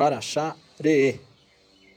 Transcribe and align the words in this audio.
Parashá 0.00 0.56
Re'e. 0.80 1.20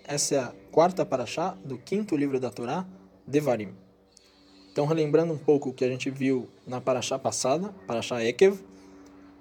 Essa 0.05 0.35
é 0.35 0.39
a 0.39 0.53
quarta 0.73 1.05
Parashá 1.05 1.57
do 1.63 1.77
quinto 1.77 2.17
livro 2.17 2.37
da 2.37 2.49
Torá, 2.49 2.85
Devarim. 3.25 3.73
Então, 4.69 4.85
relembrando 4.85 5.31
um 5.31 5.37
pouco 5.37 5.69
o 5.69 5.73
que 5.73 5.85
a 5.85 5.87
gente 5.87 6.09
viu 6.09 6.49
na 6.67 6.81
Parashá 6.81 7.17
passada, 7.17 7.73
Parashá 7.87 8.21
Ekev, 8.21 8.59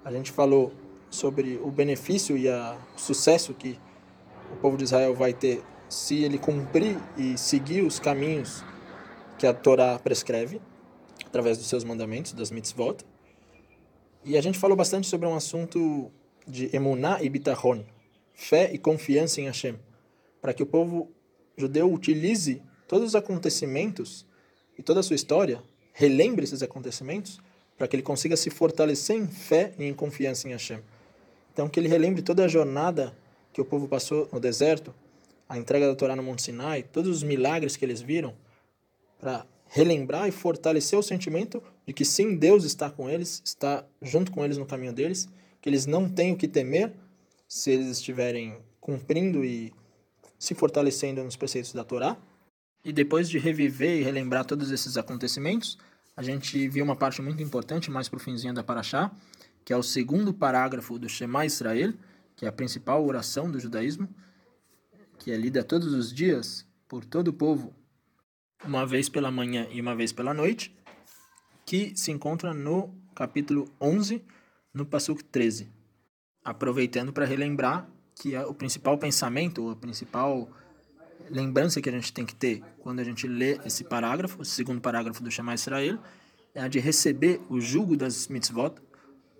a 0.05 0.13
gente 0.13 0.31
falou 0.31 0.71
sobre 1.09 1.59
o 1.61 1.69
benefício 1.69 2.37
e 2.37 2.47
o 2.47 2.77
sucesso 2.95 3.53
que 3.53 3.77
o 4.53 4.55
povo 4.55 4.77
de 4.77 4.85
Israel 4.85 5.13
vai 5.13 5.33
ter 5.33 5.61
se 5.89 6.23
ele 6.23 6.37
cumprir 6.37 6.97
e 7.17 7.37
seguir 7.37 7.81
os 7.81 7.99
caminhos 7.99 8.63
que 9.37 9.45
a 9.45 9.53
Torá 9.53 9.99
prescreve, 9.99 10.61
através 11.25 11.57
dos 11.57 11.67
seus 11.67 11.83
mandamentos, 11.83 12.31
das 12.31 12.49
mitzvot. 12.49 13.03
E 14.23 14.37
a 14.37 14.41
gente 14.41 14.57
falou 14.57 14.77
bastante 14.77 15.05
sobre 15.05 15.27
um 15.27 15.35
assunto 15.35 16.09
de 16.47 16.73
emuná 16.73 17.21
e 17.21 17.27
bitachon, 17.27 17.83
fé 18.33 18.71
e 18.73 18.77
confiança 18.77 19.41
em 19.41 19.45
Hashem, 19.45 19.75
para 20.41 20.53
que 20.53 20.63
o 20.63 20.65
povo 20.65 21.11
judeu 21.57 21.91
utilize 21.91 22.61
todos 22.87 23.09
os 23.09 23.15
acontecimentos 23.15 24.25
e 24.77 24.83
toda 24.83 24.99
a 24.99 25.03
sua 25.03 25.15
história, 25.15 25.61
relembre 25.93 26.43
esses 26.43 26.63
acontecimentos, 26.63 27.39
para 27.77 27.87
que 27.87 27.95
ele 27.95 28.03
consiga 28.03 28.35
se 28.35 28.49
fortalecer 28.49 29.15
em 29.15 29.27
fé 29.27 29.73
e 29.77 29.85
em 29.85 29.93
confiança 29.93 30.47
em 30.47 30.51
Hashem. 30.51 30.79
Então, 31.51 31.67
que 31.67 31.79
ele 31.79 31.87
relembre 31.87 32.21
toda 32.21 32.45
a 32.45 32.47
jornada 32.47 33.15
que 33.51 33.61
o 33.61 33.65
povo 33.65 33.87
passou 33.87 34.27
no 34.31 34.39
deserto, 34.39 34.93
a 35.47 35.57
entrega 35.57 35.87
da 35.87 35.95
Torá 35.95 36.15
no 36.15 36.23
Monte 36.23 36.41
Sinai, 36.41 36.83
todos 36.83 37.17
os 37.17 37.23
milagres 37.23 37.75
que 37.75 37.85
eles 37.85 38.01
viram, 38.01 38.33
para 39.19 39.45
relembrar 39.67 40.27
e 40.27 40.31
fortalecer 40.31 40.97
o 40.97 41.03
sentimento 41.03 41.61
de 41.85 41.93
que 41.93 42.05
sim, 42.05 42.35
Deus 42.35 42.63
está 42.63 42.89
com 42.89 43.09
eles, 43.09 43.41
está 43.43 43.85
junto 44.01 44.31
com 44.31 44.43
eles 44.43 44.57
no 44.57 44.65
caminho 44.65 44.93
deles, 44.93 45.27
que 45.61 45.69
eles 45.69 45.85
não 45.85 46.09
têm 46.09 46.33
o 46.33 46.37
que 46.37 46.47
temer 46.47 46.91
se 47.53 47.69
eles 47.69 47.97
estiverem 47.97 48.57
cumprindo 48.81 49.45
e 49.45 49.71
se 50.39 50.55
fortalecendo 50.55 51.23
nos 51.23 51.35
preceitos 51.35 51.71
da 51.71 51.83
Torá. 51.83 52.17
E 52.83 52.91
depois 52.91 53.29
de 53.29 53.37
reviver 53.37 53.99
e 53.99 54.03
relembrar 54.03 54.43
todos 54.43 54.71
esses 54.71 54.97
acontecimentos, 54.97 55.77
a 56.17 56.23
gente 56.23 56.67
viu 56.67 56.83
uma 56.83 56.95
parte 56.95 57.21
muito 57.21 57.43
importante 57.43 57.91
mais 57.91 58.09
para 58.09 58.17
o 58.17 58.19
finzinho 58.19 58.55
da 58.55 58.63
Paraxá, 58.63 59.11
que 59.63 59.71
é 59.71 59.77
o 59.77 59.83
segundo 59.83 60.33
parágrafo 60.33 60.97
do 60.97 61.07
Shema 61.07 61.45
Israel, 61.45 61.93
que 62.35 62.43
é 62.43 62.49
a 62.49 62.51
principal 62.51 63.05
oração 63.05 63.51
do 63.51 63.59
judaísmo, 63.59 64.09
que 65.19 65.31
é 65.31 65.37
lida 65.37 65.63
todos 65.63 65.93
os 65.93 66.11
dias 66.11 66.65
por 66.87 67.05
todo 67.05 67.27
o 67.27 67.33
povo, 67.33 67.71
uma 68.65 68.83
vez 68.83 69.09
pela 69.09 69.29
manhã 69.29 69.67
e 69.69 69.79
uma 69.79 69.95
vez 69.95 70.11
pela 70.11 70.33
noite, 70.33 70.75
que 71.67 71.95
se 71.95 72.11
encontra 72.11 72.51
no 72.51 72.91
capítulo 73.13 73.71
11, 73.79 74.23
no 74.73 74.87
Pasuk 74.87 75.23
13. 75.25 75.82
Aproveitando 76.43 77.13
para 77.13 77.25
relembrar 77.25 77.87
que 78.15 78.35
é 78.35 78.45
o 78.45 78.53
principal 78.53 78.97
pensamento, 78.97 79.69
a 79.69 79.75
principal 79.75 80.49
lembrança 81.29 81.81
que 81.81 81.89
a 81.89 81.91
gente 81.91 82.13
tem 82.13 82.25
que 82.25 82.35
ter 82.35 82.61
quando 82.79 82.99
a 82.99 83.03
gente 83.03 83.27
lê 83.27 83.59
esse 83.65 83.83
parágrafo, 83.83 84.41
o 84.41 84.45
segundo 84.45 84.81
parágrafo 84.81 85.23
do 85.23 85.31
Shema 85.31 85.53
Israel, 85.53 85.99
é 86.53 86.61
a 86.61 86.67
de 86.67 86.79
receber 86.79 87.41
o 87.49 87.59
jugo 87.59 87.97
das 87.97 88.27
mitzvot, 88.27 88.75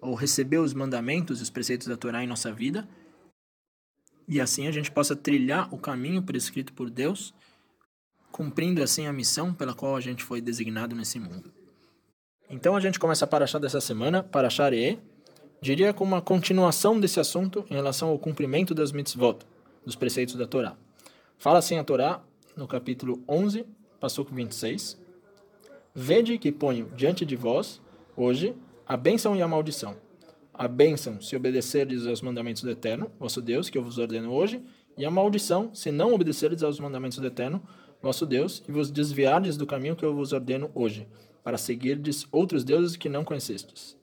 ou 0.01 0.15
receber 0.15 0.57
os 0.57 0.73
mandamentos 0.73 1.39
e 1.39 1.43
os 1.43 1.49
preceitos 1.49 1.87
da 1.87 1.95
Torá 1.95 2.23
em 2.23 2.27
nossa 2.27 2.51
vida, 2.51 2.87
e 4.27 4.41
assim 4.41 4.67
a 4.67 4.71
gente 4.71 4.91
possa 4.91 5.15
trilhar 5.15 5.73
o 5.73 5.77
caminho 5.77 6.23
prescrito 6.23 6.73
por 6.73 6.89
Deus, 6.89 7.33
cumprindo 8.31 8.81
assim 8.81 9.05
a 9.05 9.13
missão 9.13 9.53
pela 9.53 9.73
qual 9.73 9.95
a 9.95 10.01
gente 10.01 10.23
foi 10.23 10.41
designado 10.41 10.95
nesse 10.95 11.19
mundo. 11.19 11.53
Então 12.49 12.75
a 12.75 12.79
gente 12.79 12.99
começa 12.99 13.25
a 13.25 13.27
Parashá 13.27 13.59
dessa 13.59 13.79
semana, 13.79 14.23
Parashá 14.23 14.71
E, 14.71 14.99
diria 15.63 15.93
com 15.93 16.03
uma 16.03 16.21
continuação 16.21 16.99
desse 16.99 17.21
assunto 17.21 17.65
em 17.71 17.73
relação 17.73 18.09
ao 18.09 18.19
cumprimento 18.19 18.75
das 18.75 18.91
mitzvot, 18.91 19.37
dos 19.85 19.95
preceitos 19.95 20.35
da 20.35 20.45
Torá. 20.45 20.75
Fala 21.37 21.59
assim 21.59 21.77
a 21.77 21.85
Torá, 21.85 22.21
no 22.57 22.67
capítulo 22.67 23.23
11, 23.29 23.65
com 24.01 24.35
26, 24.35 24.99
Vede 25.95 26.37
que 26.37 26.51
ponho 26.51 26.91
diante 26.97 27.25
de 27.25 27.37
vós, 27.37 27.79
hoje, 28.17 28.53
a 28.85 28.97
bênção 28.97 29.37
e 29.37 29.41
a 29.41 29.47
maldição. 29.47 29.95
A 30.53 30.67
bênção, 30.67 31.21
se 31.21 31.33
obedecerdes 31.33 32.05
aos 32.07 32.21
mandamentos 32.21 32.61
do 32.61 32.69
Eterno, 32.69 33.09
vosso 33.17 33.41
Deus, 33.41 33.69
que 33.69 33.77
eu 33.77 33.83
vos 33.83 33.97
ordeno 33.97 34.33
hoje, 34.33 34.61
e 34.97 35.05
a 35.05 35.09
maldição, 35.09 35.73
se 35.73 35.93
não 35.93 36.13
obedecerdes 36.13 36.61
aos 36.61 36.77
mandamentos 36.77 37.19
do 37.19 37.27
Eterno, 37.27 37.63
vosso 38.01 38.25
Deus, 38.25 38.61
e 38.67 38.71
vos 38.73 38.91
desviardes 38.91 39.55
do 39.55 39.65
caminho 39.65 39.95
que 39.95 40.03
eu 40.03 40.13
vos 40.13 40.33
ordeno 40.33 40.69
hoje, 40.75 41.07
para 41.41 41.57
seguirdes 41.57 42.27
outros 42.33 42.65
deuses 42.65 42.97
que 42.97 43.07
não 43.07 43.23
conhecestes. 43.23 44.02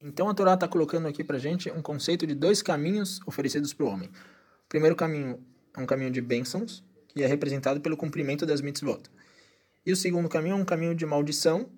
Então 0.00 0.28
a 0.28 0.34
Torá 0.34 0.54
está 0.54 0.68
colocando 0.68 1.08
aqui 1.08 1.24
para 1.24 1.38
gente 1.38 1.70
um 1.70 1.80
conceito 1.80 2.26
de 2.26 2.34
dois 2.34 2.62
caminhos 2.62 3.20
oferecidos 3.26 3.72
para 3.72 3.86
o 3.86 3.88
homem. 3.88 4.08
O 4.08 4.68
primeiro 4.68 4.94
caminho 4.94 5.42
é 5.76 5.80
um 5.80 5.86
caminho 5.86 6.10
de 6.10 6.20
bênçãos, 6.20 6.84
que 7.08 7.22
é 7.22 7.26
representado 7.26 7.80
pelo 7.80 7.96
cumprimento 7.96 8.44
das 8.44 8.60
mitzvot. 8.60 9.02
E 9.84 9.92
o 9.92 9.96
segundo 9.96 10.28
caminho 10.28 10.52
é 10.52 10.56
um 10.56 10.64
caminho 10.64 10.94
de 10.94 11.06
maldição, 11.06 11.70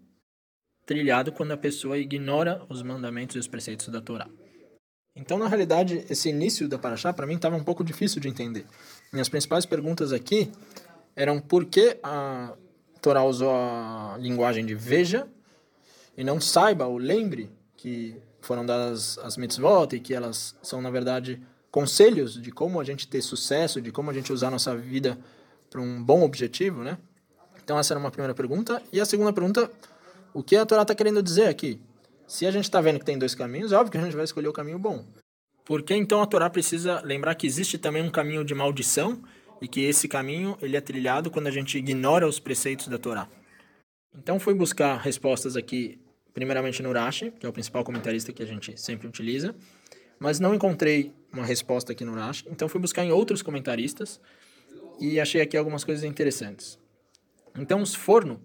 trilhado 0.84 1.30
quando 1.30 1.52
a 1.52 1.56
pessoa 1.56 1.98
ignora 1.98 2.64
os 2.68 2.82
mandamentos 2.82 3.36
e 3.36 3.38
os 3.38 3.46
preceitos 3.46 3.88
da 3.88 4.00
Torá. 4.00 4.28
Então, 5.14 5.36
na 5.36 5.48
realidade, 5.48 6.04
esse 6.08 6.28
início 6.28 6.68
da 6.68 6.78
Paraxá, 6.78 7.12
para 7.12 7.26
mim, 7.26 7.34
estava 7.34 7.56
um 7.56 7.62
pouco 7.62 7.84
difícil 7.84 8.20
de 8.20 8.28
entender. 8.28 8.64
Minhas 9.12 9.28
principais 9.28 9.66
perguntas 9.66 10.12
aqui 10.12 10.50
eram 11.14 11.40
por 11.40 11.66
que 11.66 11.98
a 12.02 12.54
Torá 13.02 13.22
usou 13.24 13.50
a 13.50 14.16
linguagem 14.18 14.64
de 14.64 14.74
veja 14.74 15.28
e 16.16 16.24
não 16.24 16.40
saiba 16.40 16.86
ou 16.86 16.96
lembre 16.96 17.50
que 17.78 18.20
foram 18.40 18.66
dadas 18.66 19.18
as 19.18 19.36
mitzvot 19.36 19.94
e 19.94 20.00
que 20.00 20.12
elas 20.12 20.54
são, 20.60 20.82
na 20.82 20.90
verdade, 20.90 21.40
conselhos 21.70 22.40
de 22.40 22.50
como 22.50 22.80
a 22.80 22.84
gente 22.84 23.06
ter 23.06 23.22
sucesso, 23.22 23.80
de 23.80 23.92
como 23.92 24.10
a 24.10 24.12
gente 24.12 24.32
usar 24.32 24.50
nossa 24.50 24.76
vida 24.76 25.16
para 25.70 25.80
um 25.80 26.02
bom 26.02 26.22
objetivo, 26.22 26.82
né? 26.82 26.98
Então, 27.62 27.78
essa 27.78 27.94
era 27.94 28.00
uma 28.00 28.10
primeira 28.10 28.34
pergunta. 28.34 28.82
E 28.92 29.00
a 29.00 29.04
segunda 29.04 29.32
pergunta 29.32 29.70
o 30.34 30.42
que 30.42 30.56
a 30.56 30.66
Torá 30.66 30.82
está 30.82 30.94
querendo 30.94 31.22
dizer 31.22 31.46
aqui? 31.46 31.80
Se 32.26 32.46
a 32.46 32.50
gente 32.50 32.64
está 32.64 32.80
vendo 32.80 32.98
que 32.98 33.04
tem 33.04 33.18
dois 33.18 33.34
caminhos, 33.34 33.72
é 33.72 33.76
óbvio 33.76 33.92
que 33.92 33.98
a 33.98 34.02
gente 34.02 34.16
vai 34.16 34.24
escolher 34.24 34.48
o 34.48 34.52
caminho 34.52 34.78
bom. 34.78 35.06
Por 35.64 35.82
que 35.82 35.94
então 35.94 36.20
a 36.20 36.26
Torá 36.26 36.50
precisa 36.50 37.00
lembrar 37.02 37.34
que 37.34 37.46
existe 37.46 37.78
também 37.78 38.02
um 38.02 38.10
caminho 38.10 38.44
de 38.44 38.54
maldição 38.54 39.22
e 39.60 39.68
que 39.68 39.82
esse 39.82 40.08
caminho 40.08 40.56
ele 40.60 40.76
é 40.76 40.80
trilhado 40.80 41.30
quando 41.30 41.46
a 41.46 41.50
gente 41.50 41.78
ignora 41.78 42.26
os 42.26 42.40
preceitos 42.40 42.88
da 42.88 42.98
Torá? 42.98 43.28
Então 44.16 44.40
fui 44.40 44.54
buscar 44.54 44.96
respostas 44.96 45.56
aqui, 45.56 46.00
primeiramente 46.38 46.80
no 46.84 46.92
Rashi, 46.92 47.32
que 47.32 47.44
é 47.44 47.48
o 47.48 47.52
principal 47.52 47.82
comentarista 47.82 48.32
que 48.32 48.44
a 48.44 48.46
gente 48.46 48.80
sempre 48.80 49.08
utiliza, 49.08 49.56
mas 50.20 50.38
não 50.38 50.54
encontrei 50.54 51.12
uma 51.32 51.44
resposta 51.44 51.90
aqui 51.90 52.04
no 52.04 52.14
Rashi, 52.14 52.44
então 52.48 52.68
fui 52.68 52.80
buscar 52.80 53.04
em 53.04 53.10
outros 53.10 53.42
comentaristas 53.42 54.20
e 55.00 55.18
achei 55.18 55.40
aqui 55.40 55.56
algumas 55.56 55.82
coisas 55.82 56.04
interessantes. 56.04 56.78
Então 57.56 57.82
os 57.82 57.92
forno 57.92 58.40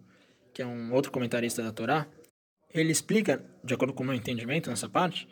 que 0.52 0.64
é 0.64 0.66
um 0.66 0.92
outro 0.92 1.12
comentarista 1.12 1.62
da 1.62 1.72
Torá, 1.72 2.08
ele 2.74 2.92
explica, 2.92 3.44
de 3.64 3.76
acordo 3.76 3.94
com 3.94 4.02
o 4.02 4.06
meu 4.06 4.16
entendimento 4.16 4.72
nessa 4.72 4.90
parte, 4.90 5.28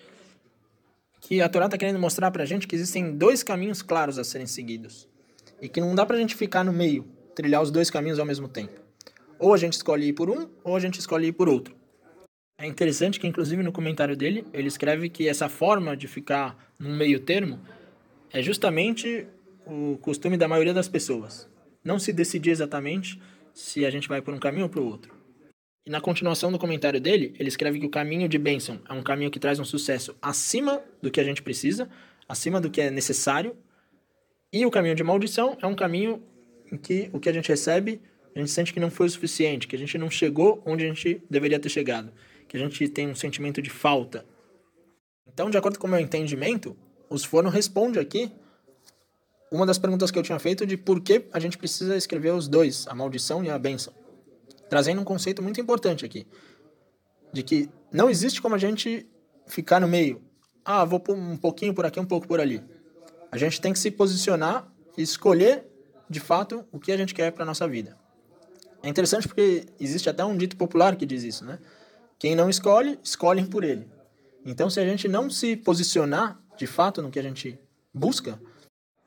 que 1.19 1.41
a 1.41 1.49
Torá 1.49 1.65
está 1.65 1.79
querendo 1.79 1.97
mostrar 1.97 2.29
para 2.29 2.43
a 2.43 2.45
gente 2.45 2.67
que 2.67 2.75
existem 2.75 3.15
dois 3.15 3.41
caminhos 3.41 3.81
claros 3.81 4.19
a 4.19 4.23
serem 4.23 4.47
seguidos 4.47 5.07
e 5.59 5.67
que 5.67 5.81
não 5.81 5.95
dá 5.95 6.05
para 6.05 6.15
a 6.15 6.19
gente 6.19 6.35
ficar 6.35 6.63
no 6.63 6.71
meio, 6.71 7.07
trilhar 7.35 7.61
os 7.61 7.71
dois 7.71 7.89
caminhos 7.89 8.19
ao 8.19 8.25
mesmo 8.25 8.47
tempo. 8.47 8.79
Ou 9.39 9.53
a 9.53 9.57
gente 9.57 9.73
escolhe 9.73 10.07
ir 10.07 10.13
por 10.13 10.29
um, 10.29 10.47
ou 10.63 10.75
a 10.75 10.79
gente 10.79 10.99
escolhe 10.99 11.27
ir 11.27 11.33
por 11.33 11.49
outro. 11.49 11.80
É 12.61 12.67
interessante 12.67 13.19
que, 13.19 13.25
inclusive, 13.25 13.63
no 13.63 13.71
comentário 13.71 14.15
dele, 14.15 14.45
ele 14.53 14.67
escreve 14.67 15.09
que 15.09 15.27
essa 15.27 15.49
forma 15.49 15.97
de 15.97 16.07
ficar 16.07 16.55
no 16.77 16.95
meio 16.95 17.19
termo 17.19 17.59
é 18.31 18.39
justamente 18.39 19.25
o 19.65 19.97
costume 19.99 20.37
da 20.37 20.47
maioria 20.47 20.71
das 20.71 20.87
pessoas. 20.87 21.49
Não 21.83 21.97
se 21.97 22.13
decidir 22.13 22.51
exatamente 22.51 23.19
se 23.51 23.83
a 23.83 23.89
gente 23.89 24.07
vai 24.07 24.21
por 24.21 24.31
um 24.31 24.37
caminho 24.37 24.65
ou 24.65 24.69
para 24.69 24.79
o 24.79 24.85
outro. 24.85 25.11
E 25.87 25.89
na 25.89 25.99
continuação 25.99 26.51
do 26.51 26.59
comentário 26.59 27.01
dele, 27.01 27.33
ele 27.39 27.49
escreve 27.49 27.79
que 27.79 27.85
o 27.87 27.89
caminho 27.89 28.29
de 28.29 28.37
bênção 28.37 28.79
é 28.87 28.93
um 28.93 29.01
caminho 29.01 29.31
que 29.31 29.39
traz 29.39 29.59
um 29.59 29.65
sucesso 29.65 30.15
acima 30.21 30.83
do 31.01 31.09
que 31.09 31.19
a 31.19 31.23
gente 31.23 31.41
precisa, 31.41 31.89
acima 32.29 32.61
do 32.61 32.69
que 32.69 32.79
é 32.79 32.91
necessário, 32.91 33.57
e 34.53 34.67
o 34.67 34.69
caminho 34.69 34.93
de 34.93 35.03
maldição 35.03 35.57
é 35.59 35.65
um 35.65 35.73
caminho 35.73 36.21
em 36.71 36.77
que 36.77 37.09
o 37.11 37.19
que 37.19 37.27
a 37.27 37.33
gente 37.33 37.49
recebe, 37.49 37.99
a 38.35 38.39
gente 38.39 38.51
sente 38.51 38.71
que 38.71 38.79
não 38.79 38.91
foi 38.91 39.07
o 39.07 39.09
suficiente, 39.09 39.67
que 39.67 39.75
a 39.75 39.79
gente 39.79 39.97
não 39.97 40.11
chegou 40.11 40.61
onde 40.63 40.85
a 40.85 40.87
gente 40.87 41.23
deveria 41.27 41.59
ter 41.59 41.69
chegado, 41.69 42.13
que 42.51 42.57
a 42.57 42.59
gente 42.59 42.89
tem 42.89 43.07
um 43.07 43.15
sentimento 43.15 43.61
de 43.61 43.69
falta. 43.69 44.25
Então, 45.25 45.49
de 45.49 45.57
acordo 45.57 45.79
com 45.79 45.87
o 45.87 45.89
meu 45.89 46.01
entendimento, 46.01 46.75
os 47.09 47.23
Forno 47.23 47.49
responde 47.49 47.97
aqui 47.97 48.29
uma 49.49 49.65
das 49.65 49.77
perguntas 49.77 50.11
que 50.11 50.19
eu 50.19 50.23
tinha 50.23 50.37
feito 50.37 50.65
de 50.65 50.75
por 50.75 50.99
que 50.99 51.29
a 51.31 51.39
gente 51.39 51.57
precisa 51.57 51.95
escrever 51.95 52.33
os 52.33 52.49
dois, 52.49 52.85
a 52.89 52.93
maldição 52.93 53.41
e 53.41 53.49
a 53.49 53.57
bênção. 53.57 53.93
Trazendo 54.69 54.99
um 54.99 55.05
conceito 55.05 55.41
muito 55.41 55.61
importante 55.61 56.03
aqui. 56.03 56.27
De 57.31 57.41
que 57.41 57.69
não 57.89 58.09
existe 58.09 58.41
como 58.41 58.53
a 58.53 58.57
gente 58.57 59.07
ficar 59.47 59.79
no 59.79 59.87
meio. 59.87 60.21
Ah, 60.65 60.83
vou 60.83 61.01
um 61.07 61.37
pouquinho 61.37 61.73
por 61.73 61.85
aqui, 61.85 62.01
um 62.01 62.05
pouco 62.05 62.27
por 62.27 62.41
ali. 62.41 62.61
A 63.31 63.37
gente 63.37 63.61
tem 63.61 63.71
que 63.71 63.79
se 63.79 63.89
posicionar 63.89 64.69
e 64.97 65.01
escolher, 65.01 65.63
de 66.09 66.19
fato, 66.19 66.65
o 66.69 66.81
que 66.81 66.91
a 66.91 66.97
gente 66.97 67.13
quer 67.13 67.31
para 67.31 67.45
nossa 67.45 67.65
vida. 67.65 67.97
É 68.83 68.89
interessante 68.89 69.25
porque 69.25 69.67
existe 69.79 70.09
até 70.09 70.25
um 70.25 70.35
dito 70.35 70.57
popular 70.57 70.97
que 70.97 71.05
diz 71.05 71.23
isso, 71.23 71.45
né? 71.45 71.57
Quem 72.21 72.35
não 72.35 72.51
escolhe, 72.51 72.99
escolhem 73.03 73.47
por 73.47 73.63
ele. 73.63 73.87
Então, 74.45 74.69
se 74.69 74.79
a 74.79 74.85
gente 74.85 75.07
não 75.07 75.27
se 75.27 75.57
posicionar, 75.57 76.39
de 76.55 76.67
fato, 76.67 77.01
no 77.01 77.09
que 77.09 77.17
a 77.17 77.23
gente 77.23 77.57
busca, 77.91 78.39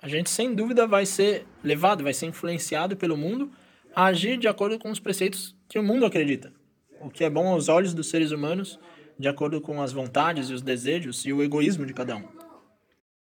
a 0.03 0.09
gente 0.09 0.29
sem 0.29 0.53
dúvida 0.53 0.85
vai 0.85 1.07
ser 1.07 1.47
levado, 1.63 2.03
vai 2.03 2.13
ser 2.13 2.27
influenciado 2.27 2.97
pelo 2.97 3.17
mundo 3.17 3.53
a 3.95 4.07
agir 4.07 4.37
de 4.37 4.49
acordo 4.49 4.81
com 4.81 4.91
os 4.91 4.99
preceitos 4.99 5.55
que 5.69 5.79
o 5.79 5.83
mundo 5.83 6.05
acredita. 6.05 6.53
O 7.01 7.09
que 7.09 7.23
é 7.23 7.31
bom 7.31 7.47
aos 7.47 7.69
olhos 7.69 7.95
dos 7.95 8.11
seres 8.11 8.33
humanos, 8.33 8.81
de 9.17 9.29
acordo 9.29 9.61
com 9.61 9.81
as 9.81 9.93
vontades 9.93 10.51
e 10.51 10.53
os 10.53 10.61
desejos 10.61 11.25
e 11.25 11.33
o 11.33 11.41
egoísmo 11.41 11.87
de 11.87 11.95
cada 11.95 12.17
um. 12.17 12.27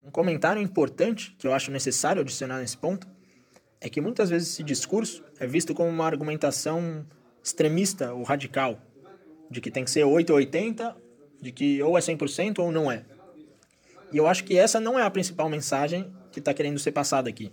Um 0.03 0.11
comentário 0.11 0.61
importante 0.61 1.35
que 1.39 1.47
eu 1.47 1.53
acho 1.55 1.71
necessário 1.71 2.21
adicionar 2.21 2.59
nesse 2.59 2.77
ponto 2.77 3.07
é 3.81 3.89
que 3.89 4.01
muitas 4.01 4.29
vezes 4.29 4.49
esse 4.49 4.61
discurso 4.61 5.23
é 5.39 5.47
visto 5.47 5.73
como 5.73 5.89
uma 5.89 6.05
argumentação 6.05 7.03
extremista 7.43 8.13
ou 8.13 8.21
radical, 8.21 8.79
de 9.49 9.61
que 9.61 9.71
tem 9.71 9.83
que 9.83 9.91
ser 9.91 10.03
8 10.03 10.29
ou 10.29 10.37
80, 10.37 10.95
de 11.41 11.51
que 11.51 11.81
ou 11.81 11.97
é 11.97 12.01
100% 12.01 12.59
ou 12.59 12.71
não 12.71 12.91
é. 12.91 13.05
E 14.11 14.17
eu 14.17 14.27
acho 14.27 14.43
que 14.43 14.57
essa 14.57 14.79
não 14.79 14.97
é 14.97 15.03
a 15.03 15.09
principal 15.09 15.49
mensagem 15.49 16.11
que 16.31 16.39
está 16.39 16.53
querendo 16.53 16.79
ser 16.79 16.91
passada 16.91 17.29
aqui. 17.29 17.51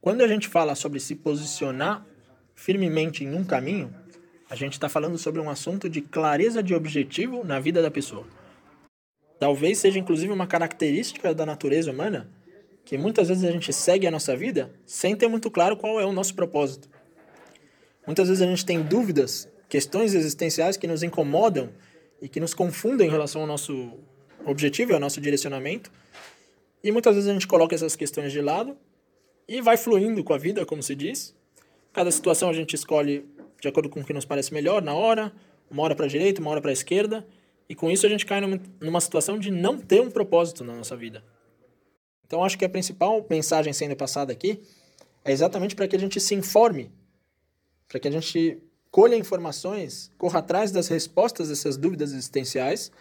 Quando 0.00 0.22
a 0.22 0.28
gente 0.28 0.48
fala 0.48 0.74
sobre 0.74 1.00
se 1.00 1.14
posicionar 1.14 2.04
firmemente 2.54 3.24
em 3.24 3.34
um 3.34 3.44
caminho, 3.44 3.94
a 4.50 4.54
gente 4.54 4.74
está 4.74 4.88
falando 4.88 5.16
sobre 5.16 5.40
um 5.40 5.48
assunto 5.48 5.88
de 5.88 6.02
clareza 6.02 6.62
de 6.62 6.74
objetivo 6.74 7.44
na 7.44 7.58
vida 7.58 7.80
da 7.80 7.90
pessoa. 7.90 8.26
Talvez 9.38 9.78
seja 9.78 9.98
inclusive 9.98 10.32
uma 10.32 10.46
característica 10.46 11.34
da 11.34 11.46
natureza 11.46 11.90
humana 11.90 12.30
que 12.84 12.98
muitas 12.98 13.28
vezes 13.28 13.44
a 13.44 13.50
gente 13.50 13.72
segue 13.72 14.06
a 14.06 14.10
nossa 14.10 14.36
vida 14.36 14.72
sem 14.84 15.16
ter 15.16 15.28
muito 15.28 15.50
claro 15.50 15.76
qual 15.76 16.00
é 16.00 16.04
o 16.04 16.12
nosso 16.12 16.34
propósito. 16.34 16.88
Muitas 18.06 18.28
vezes 18.28 18.42
a 18.42 18.46
gente 18.46 18.66
tem 18.66 18.82
dúvidas, 18.82 19.48
questões 19.72 20.12
existenciais 20.12 20.76
que 20.76 20.86
nos 20.86 21.02
incomodam 21.02 21.70
e 22.20 22.28
que 22.28 22.38
nos 22.38 22.52
confundem 22.52 23.08
em 23.08 23.10
relação 23.10 23.40
ao 23.40 23.46
nosso 23.46 23.94
objetivo 24.44 24.92
e 24.92 24.94
ao 24.94 25.00
nosso 25.00 25.18
direcionamento. 25.18 25.90
E 26.84 26.92
muitas 26.92 27.14
vezes 27.14 27.30
a 27.30 27.32
gente 27.32 27.46
coloca 27.46 27.74
essas 27.74 27.96
questões 27.96 28.32
de 28.32 28.42
lado 28.42 28.76
e 29.48 29.62
vai 29.62 29.78
fluindo 29.78 30.22
com 30.22 30.34
a 30.34 30.36
vida, 30.36 30.66
como 30.66 30.82
se 30.82 30.94
diz. 30.94 31.34
Cada 31.90 32.10
situação 32.10 32.50
a 32.50 32.52
gente 32.52 32.76
escolhe 32.76 33.24
de 33.62 33.66
acordo 33.66 33.88
com 33.88 34.00
o 34.00 34.04
que 34.04 34.12
nos 34.12 34.26
parece 34.26 34.52
melhor 34.52 34.82
na 34.82 34.92
hora, 34.92 35.32
uma 35.70 35.82
hora 35.84 35.96
para 35.96 36.04
a 36.04 36.08
direita, 36.08 36.42
uma 36.42 36.50
hora 36.50 36.60
para 36.60 36.68
a 36.68 36.74
esquerda, 36.74 37.26
e 37.66 37.74
com 37.74 37.90
isso 37.90 38.04
a 38.04 38.10
gente 38.10 38.26
cai 38.26 38.42
numa 38.78 39.00
situação 39.00 39.38
de 39.38 39.50
não 39.50 39.78
ter 39.78 40.02
um 40.02 40.10
propósito 40.10 40.62
na 40.62 40.76
nossa 40.76 40.94
vida. 40.94 41.24
Então 42.26 42.44
acho 42.44 42.58
que 42.58 42.64
a 42.66 42.68
principal 42.68 43.24
mensagem 43.30 43.72
sendo 43.72 43.96
passada 43.96 44.34
aqui 44.34 44.60
é 45.24 45.32
exatamente 45.32 45.74
para 45.74 45.88
que 45.88 45.96
a 45.96 45.98
gente 45.98 46.20
se 46.20 46.34
informe, 46.34 46.92
para 47.88 47.98
que 47.98 48.06
a 48.06 48.10
gente 48.10 48.62
colha 48.92 49.16
informações, 49.16 50.12
corra 50.18 50.40
atrás 50.40 50.70
das 50.70 50.86
respostas 50.86 51.48
dessas 51.48 51.78
dúvidas 51.78 52.12
existenciais, 52.12 52.92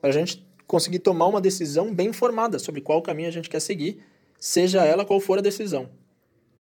para 0.00 0.10
a 0.10 0.12
gente 0.12 0.46
conseguir 0.64 1.00
tomar 1.00 1.26
uma 1.26 1.40
decisão 1.40 1.92
bem 1.92 2.08
informada 2.10 2.56
sobre 2.60 2.80
qual 2.80 3.02
caminho 3.02 3.28
a 3.28 3.32
gente 3.32 3.50
quer 3.50 3.60
seguir, 3.60 4.00
seja 4.38 4.84
ela 4.84 5.04
qual 5.04 5.18
for 5.18 5.40
a 5.40 5.42
decisão. 5.42 5.90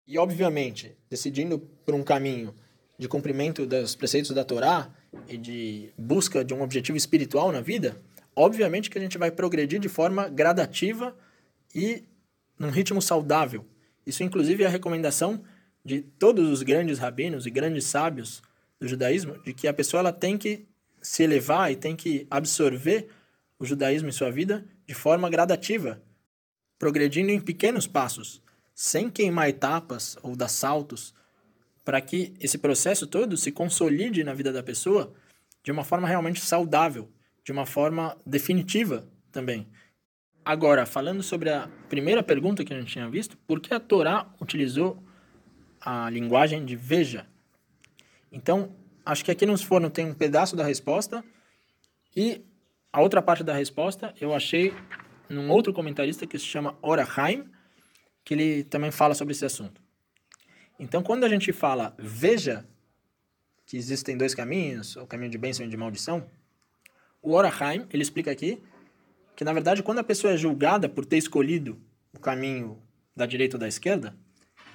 E, 0.08 0.18
obviamente, 0.18 0.96
decidindo 1.10 1.58
por 1.84 1.94
um 1.94 2.02
caminho 2.02 2.54
de 2.98 3.06
cumprimento 3.06 3.66
dos 3.66 3.94
preceitos 3.94 4.30
da 4.30 4.42
Torá 4.42 4.90
e 5.28 5.36
de 5.36 5.90
busca 5.98 6.42
de 6.42 6.54
um 6.54 6.62
objetivo 6.62 6.96
espiritual 6.96 7.52
na 7.52 7.60
vida, 7.60 8.00
obviamente 8.34 8.88
que 8.88 8.96
a 8.96 9.00
gente 9.00 9.18
vai 9.18 9.30
progredir 9.30 9.78
de 9.80 9.88
forma 9.88 10.28
gradativa 10.28 11.14
e 11.74 12.04
num 12.58 12.70
ritmo 12.70 13.02
saudável. 13.02 13.66
Isso, 14.06 14.22
inclusive, 14.22 14.64
é 14.64 14.66
a 14.66 14.70
recomendação 14.70 15.44
de 15.84 16.00
todos 16.00 16.48
os 16.48 16.62
grandes 16.62 16.98
rabinos 16.98 17.44
e 17.44 17.50
grandes 17.50 17.84
sábios 17.84 18.42
do 18.82 18.88
judaísmo, 18.88 19.38
de 19.44 19.54
que 19.54 19.68
a 19.68 19.72
pessoa 19.72 20.00
ela 20.00 20.12
tem 20.12 20.36
que 20.36 20.66
se 21.00 21.22
elevar 21.22 21.70
e 21.70 21.76
tem 21.76 21.94
que 21.94 22.26
absorver 22.28 23.08
o 23.56 23.64
judaísmo 23.64 24.08
em 24.08 24.12
sua 24.12 24.28
vida 24.28 24.66
de 24.84 24.92
forma 24.92 25.30
gradativa, 25.30 26.02
progredindo 26.80 27.30
em 27.30 27.40
pequenos 27.40 27.86
passos, 27.86 28.42
sem 28.74 29.08
queimar 29.08 29.48
etapas 29.48 30.18
ou 30.20 30.34
dar 30.34 30.48
saltos, 30.48 31.14
para 31.84 32.00
que 32.00 32.34
esse 32.40 32.58
processo 32.58 33.06
todo 33.06 33.36
se 33.36 33.52
consolide 33.52 34.24
na 34.24 34.34
vida 34.34 34.52
da 34.52 34.64
pessoa 34.64 35.14
de 35.62 35.70
uma 35.70 35.84
forma 35.84 36.08
realmente 36.08 36.40
saudável, 36.40 37.08
de 37.44 37.52
uma 37.52 37.64
forma 37.64 38.16
definitiva 38.26 39.08
também. 39.30 39.68
Agora, 40.44 40.84
falando 40.86 41.22
sobre 41.22 41.50
a 41.50 41.68
primeira 41.88 42.20
pergunta 42.20 42.64
que 42.64 42.74
a 42.74 42.80
gente 42.80 42.92
tinha 42.92 43.08
visto, 43.08 43.36
por 43.46 43.60
que 43.60 43.72
a 43.72 43.78
Torá 43.78 44.26
utilizou 44.40 45.00
a 45.80 46.10
linguagem 46.10 46.64
de 46.64 46.74
veja? 46.74 47.28
Então, 48.32 48.74
acho 49.04 49.24
que 49.24 49.30
aqui 49.30 49.44
nos 49.44 49.62
forno 49.62 49.90
tem 49.90 50.06
um 50.06 50.14
pedaço 50.14 50.56
da 50.56 50.64
resposta 50.64 51.22
e 52.16 52.42
a 52.90 53.00
outra 53.00 53.20
parte 53.20 53.44
da 53.44 53.52
resposta 53.52 54.14
eu 54.18 54.34
achei 54.34 54.74
num 55.28 55.50
outro 55.50 55.72
comentarista 55.72 56.26
que 56.26 56.38
se 56.38 56.46
chama 56.46 56.76
Oraheim, 56.80 57.44
que 58.24 58.34
ele 58.34 58.64
também 58.64 58.90
fala 58.90 59.14
sobre 59.14 59.32
esse 59.32 59.44
assunto. 59.44 59.82
Então, 60.78 61.02
quando 61.02 61.24
a 61.24 61.28
gente 61.28 61.52
fala 61.52 61.94
veja 61.98 62.66
que 63.66 63.76
existem 63.76 64.16
dois 64.16 64.34
caminhos, 64.34 64.96
o 64.96 65.06
caminho 65.06 65.30
de 65.30 65.38
bênção 65.38 65.64
e 65.64 65.68
de 65.68 65.76
maldição, 65.76 66.26
o 67.20 67.34
Oraheim, 67.34 67.86
ele 67.92 68.02
explica 68.02 68.30
aqui 68.30 68.62
que, 69.36 69.44
na 69.44 69.52
verdade, 69.52 69.82
quando 69.82 69.98
a 69.98 70.04
pessoa 70.04 70.32
é 70.32 70.36
julgada 70.36 70.88
por 70.88 71.04
ter 71.04 71.18
escolhido 71.18 71.80
o 72.12 72.18
caminho 72.18 72.82
da 73.14 73.26
direita 73.26 73.56
ou 73.56 73.60
da 73.60 73.68
esquerda, 73.68 74.16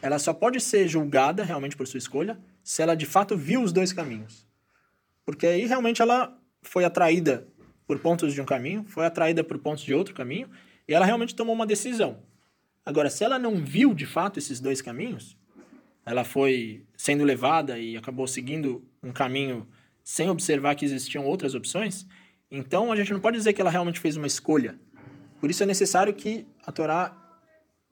ela 0.02 0.20
só 0.20 0.34
pode 0.34 0.60
ser 0.60 0.88
julgada 0.88 1.44
realmente 1.44 1.76
por 1.76 1.88
sua 1.88 1.98
escolha 1.98 2.40
se 2.68 2.82
ela 2.82 2.96
de 2.96 3.06
fato 3.06 3.38
viu 3.38 3.64
os 3.64 3.72
dois 3.72 3.94
caminhos. 3.94 4.46
Porque 5.26 5.48
aí 5.48 5.66
realmente 5.66 6.02
ela 6.02 6.38
foi 6.62 6.84
atraída 6.84 7.48
por 7.88 7.98
pontos 7.98 8.34
de 8.34 8.42
um 8.42 8.46
caminho, 8.46 8.84
foi 8.90 9.06
atraída 9.06 9.42
por 9.42 9.58
pontos 9.58 9.86
de 9.86 9.94
outro 9.94 10.14
caminho, 10.14 10.50
e 10.86 10.94
ela 10.94 11.06
realmente 11.06 11.34
tomou 11.34 11.56
uma 11.56 11.66
decisão. 11.66 12.22
Agora, 12.86 13.10
se 13.10 13.24
ela 13.24 13.40
não 13.40 13.64
viu 13.64 13.94
de 13.94 14.06
fato 14.06 14.38
esses 14.38 14.60
dois 14.60 14.82
caminhos, 14.82 15.38
ela 16.06 16.26
foi 16.26 16.86
sendo 16.98 17.24
levada 17.24 17.80
e 17.80 17.96
acabou 17.96 18.28
seguindo 18.28 18.86
um 19.02 19.14
caminho 19.14 19.66
sem 20.04 20.30
observar 20.30 20.76
que 20.76 20.84
existiam 20.84 21.26
outras 21.26 21.56
opções, 21.56 22.06
então 22.52 22.92
a 22.92 22.98
gente 22.98 23.14
não 23.14 23.22
pode 23.22 23.38
dizer 23.38 23.54
que 23.54 23.62
ela 23.62 23.72
realmente 23.72 24.02
fez 24.02 24.18
uma 24.18 24.28
escolha. 24.28 24.78
Por 25.40 25.50
isso 25.50 25.64
é 25.64 25.66
necessário 25.66 26.14
que 26.14 26.46
a 26.66 26.72
Torá 26.74 27.16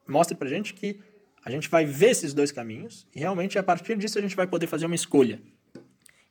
mostre 0.06 0.36
pra 0.36 0.50
gente 0.50 0.74
que 0.74 1.00
a 1.46 1.52
gente 1.52 1.70
vai 1.70 1.86
ver 1.86 2.10
esses 2.10 2.34
dois 2.34 2.52
caminhos 2.52 3.06
e 3.16 3.20
realmente 3.20 3.60
a 3.60 3.64
partir 3.64 3.96
disso 3.98 4.18
a 4.18 4.22
gente 4.22 4.36
vai 4.36 4.48
poder 4.48 4.66
fazer 4.66 4.88
uma 4.88 4.96
escolha. 4.96 5.40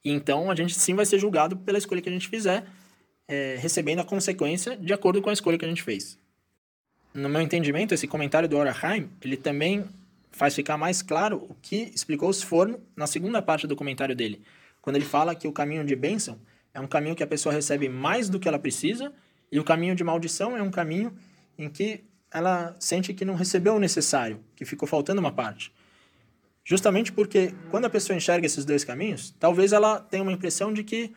E 0.05 0.11
então 0.11 0.51
a 0.51 0.57
gente 0.57 0.75
sim 0.75 0.93
vai 0.93 1.07
ser 1.07 1.21
julgado 1.21 1.57
pela 1.57 1.79
escolha 1.79 2.03
que 2.03 2.09
a 2.09 2.13
gente 2.13 2.29
fizer 2.29 2.67
é, 3.29 3.57
recebendo 3.59 4.01
a 4.01 4.05
consequência 4.05 4.77
de 4.77 4.93
acordo 4.93 5.23
com 5.23 5.31
a 5.31 5.33
escolha 5.33 5.57
que 5.57 5.65
a 5.65 5.69
gente 5.69 5.85
fez. 5.85 6.19
No 7.15 7.29
meu 7.29 7.41
entendimento, 7.41 7.95
esse 7.95 8.09
comentário 8.09 8.49
do 8.49 8.57
Oraheim, 8.57 9.09
ele 9.23 9.37
também 9.37 9.85
faz 10.33 10.53
ficar 10.53 10.77
mais 10.77 11.01
claro 11.01 11.47
o 11.49 11.55
que 11.63 11.93
explicou 11.95 12.29
os 12.29 12.43
Forno 12.43 12.81
na 12.97 13.07
segunda 13.07 13.41
parte 13.41 13.69
do 13.69 13.77
comentário 13.77 14.17
dele, 14.17 14.43
quando 14.83 14.97
ele 14.97 15.05
fala 15.05 15.33
que 15.33 15.47
o 15.47 15.53
caminho 15.53 15.85
de 15.85 15.95
bênção 15.95 16.41
é 16.75 16.81
um 16.81 16.89
caminho 16.89 17.15
que 17.15 17.23
a 17.23 17.27
pessoa 17.27 17.55
recebe 17.55 17.89
mais 17.89 18.29
do 18.29 18.41
que 18.41 18.49
ela 18.49 18.59
precisa 18.59 19.13
e 19.51 19.61
o 19.61 19.65
caminho 19.65 19.95
de 19.95 20.03
maldição 20.03 20.57
é 20.57 20.63
um 20.63 20.73
caminho 20.73 21.17
em 21.57 21.71
que 21.71 22.03
ela 22.35 22.75
sente 22.81 23.15
que 23.15 23.25
não 23.25 23.37
recebeu 23.37 23.77
o 23.77 23.79
necessário, 23.79 24.41
que 24.57 24.65
ficou 24.65 24.89
faltando 24.89 25.21
uma 25.21 25.31
parte. 25.31 25.73
Justamente 26.65 27.13
porque 27.13 27.55
quando 27.71 27.85
a 27.85 27.91
pessoa 27.91 28.17
enxerga 28.17 28.45
esses 28.45 28.65
dois 28.65 28.83
caminhos, 28.83 29.33
talvez 29.39 29.73
ela 29.73 30.01
tenha 30.01 30.23
uma 30.23 30.33
impressão 30.33 30.73
de 30.73 30.83
que 30.83 31.15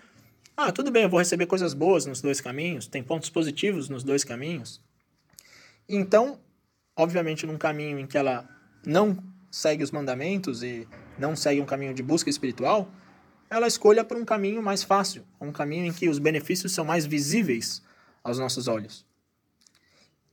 ah, 0.56 0.72
tudo 0.72 0.92
bem, 0.92 1.04
eu 1.04 1.10
vou 1.10 1.20
receber 1.20 1.46
coisas 1.46 1.74
boas 1.74 2.06
nos 2.06 2.22
dois 2.22 2.40
caminhos, 2.40 2.88
tem 2.88 3.04
pontos 3.04 3.30
positivos 3.30 3.90
nos 3.90 4.04
dois 4.04 4.24
caminhos. 4.24 4.82
Então, 5.90 6.40
obviamente, 6.96 7.46
num 7.46 7.58
caminho 7.58 8.00
em 8.00 8.08
que 8.08 8.18
ela 8.18 8.48
não 8.86 9.18
segue 9.52 9.84
os 9.84 9.92
mandamentos 9.92 10.62
e 10.62 10.88
não 11.18 11.36
segue 11.36 11.62
um 11.62 11.66
caminho 11.66 11.94
de 11.94 12.04
busca 12.04 12.30
espiritual, 12.30 12.92
ela 13.50 13.68
escolha 13.68 14.04
por 14.04 14.18
um 14.18 14.26
caminho 14.26 14.62
mais 14.62 14.84
fácil, 14.84 15.24
um 15.40 15.52
caminho 15.52 15.86
em 15.86 15.94
que 15.94 16.10
os 16.10 16.20
benefícios 16.20 16.74
são 16.74 16.84
mais 16.84 17.06
visíveis 17.06 17.82
aos 18.24 18.38
nossos 18.38 18.68
olhos. 18.68 19.07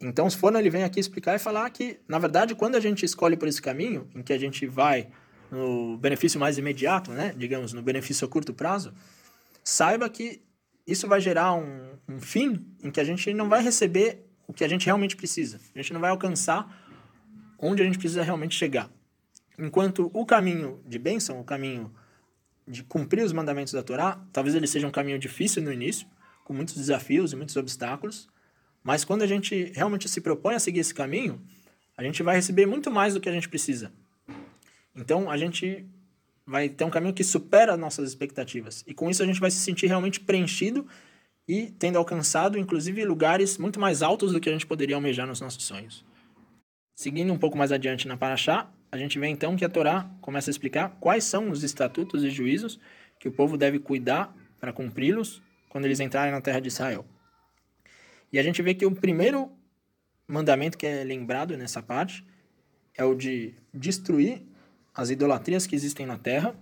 Então, 0.07 0.29
se 0.29 0.37
for, 0.37 0.55
ele 0.55 0.69
vem 0.69 0.85
aqui 0.85 1.01
explicar 1.01 1.35
e 1.35 1.39
falar 1.39 1.69
que, 1.71 1.99
na 2.07 2.19
verdade, 2.19 2.55
quando 2.55 2.75
a 2.75 2.81
gente 2.81 3.05
escolhe 3.07 3.39
por 3.39 3.49
esse 3.49 3.61
caminho, 3.61 4.07
em 4.15 4.23
que 4.23 4.35
a 4.35 4.39
gente 4.39 4.67
vai 4.67 5.09
no 5.51 5.97
benefício 5.97 6.39
mais 6.39 6.59
imediato, 6.59 7.11
né, 7.11 7.35
digamos, 7.35 7.73
no 7.73 7.81
benefício 7.81 8.27
a 8.27 8.29
curto 8.29 8.53
prazo, 8.53 8.93
saiba 9.63 10.07
que 10.11 10.43
isso 10.87 11.09
vai 11.09 11.23
gerar 11.23 11.55
um, 11.55 11.93
um 12.07 12.21
fim 12.21 12.67
em 12.83 12.91
que 12.91 13.01
a 13.01 13.05
gente 13.05 13.33
não 13.33 13.49
vai 13.49 13.63
receber 13.63 14.27
o 14.47 14.53
que 14.53 14.63
a 14.63 14.69
gente 14.69 14.85
realmente 14.85 15.17
precisa. 15.17 15.59
A 15.75 15.79
gente 15.79 15.95
não 15.95 16.01
vai 16.01 16.11
alcançar 16.11 16.69
onde 17.59 17.81
a 17.81 17.85
gente 17.87 17.99
precisa 17.99 18.23
realmente 18.23 18.55
chegar. 18.55 18.91
Enquanto 19.59 20.11
o 20.13 20.27
caminho 20.27 20.83
de 20.87 20.99
bênção, 20.99 21.41
o 21.41 21.45
caminho 21.45 21.91
de 22.69 22.83
cumprir 22.83 23.25
os 23.25 23.33
mandamentos 23.33 23.73
da 23.73 23.83
Torá, 23.83 24.21
talvez 24.35 24.55
ele 24.55 24.67
seja 24.67 24.87
um 24.87 24.91
caminho 24.91 25.19
difícil 25.19 25.63
no 25.63 25.73
início, 25.73 26.07
com 26.45 26.53
muitos 26.53 26.75
desafios 26.75 27.33
e 27.33 27.37
muitos 27.37 27.57
obstáculos, 27.57 28.29
mas 28.85 29.03
quando 29.03 29.23
a 29.23 29.27
gente 29.27 29.73
realmente 29.75 30.09
se 30.09 30.21
propõe 30.21 30.55
a 30.55 30.61
seguir 30.61 30.81
esse 30.81 30.95
caminho, 30.95 31.41
a 31.97 32.05
gente 32.05 32.23
vai 32.23 32.37
receber 32.37 32.67
muito 32.67 32.91
mais 32.91 33.15
do 33.15 33.21
que 33.21 33.29
a 33.29 33.33
gente 33.33 33.49
precisa. 33.49 33.91
Então, 34.95 35.31
a 35.31 35.39
gente 35.39 35.87
vai 36.47 36.69
ter 36.69 36.85
um 36.85 36.91
caminho 36.91 37.15
que 37.15 37.25
supera 37.25 37.77
nossas 37.79 38.11
expectativas. 38.11 38.85
E 38.87 38.93
com 38.93 39.09
isso 39.09 39.23
a 39.23 39.27
gente 39.27 39.41
vai 39.41 39.51
se 39.51 39.59
sentir 39.59 39.87
realmente 39.87 40.21
preenchido 40.21 40.87
e 41.49 41.71
tendo 41.79 41.97
alcançado, 41.97 42.59
inclusive, 42.59 43.05
lugares 43.05 43.57
muito 43.57 43.81
mais 43.81 44.03
altos 44.03 44.33
do 44.33 44.41
que 44.41 44.51
a 44.51 44.53
gente 44.53 44.67
poderia 44.67 44.97
almejar 44.97 45.27
nos 45.27 45.41
nossos 45.41 45.65
sonhos. 45.65 46.05
Seguindo 46.95 47.33
um 47.33 47.39
pouco 47.39 47.57
mais 47.57 47.73
adiante 47.73 48.07
na 48.07 48.17
Paraxá, 48.17 48.71
a 48.93 48.99
gente 48.99 49.19
vê 49.19 49.27
então 49.29 49.57
que 49.57 49.65
a 49.65 49.69
Torá 49.69 50.09
começa 50.21 50.51
a 50.51 50.53
explicar 50.53 50.97
quais 51.01 51.25
são 51.25 51.51
os 51.51 51.65
estatutos 51.65 52.23
e 52.23 52.31
juízos 52.31 52.79
que 53.19 53.29
o 53.29 53.33
povo 53.33 53.57
deve 53.57 53.79
cuidar 53.79 54.35
para 54.61 54.73
cumpri-los 54.73 55.43
quando 55.69 55.87
eles 55.87 56.01
entrarem 56.01 56.33
na 56.33 56.41
terra 56.41 56.61
de 56.61 56.69
Israel. 56.69 57.05
E 58.35 58.39
a 58.41 58.43
gente 58.43 58.61
vê 58.61 58.75
que 58.75 58.85
o 58.85 58.91
primeiro 58.91 59.49
mandamento 60.27 60.77
que 60.77 60.85
é 60.85 61.05
lembrado 61.05 61.57
nessa 61.57 61.81
parte 61.81 62.27
é 62.93 63.05
o 63.05 63.15
de 63.15 63.55
destruir 63.73 64.43
as 64.93 65.09
idolatrias 65.09 65.69
que 65.69 65.77
existem 65.77 66.05
na 66.05 66.19
terra 66.19 66.53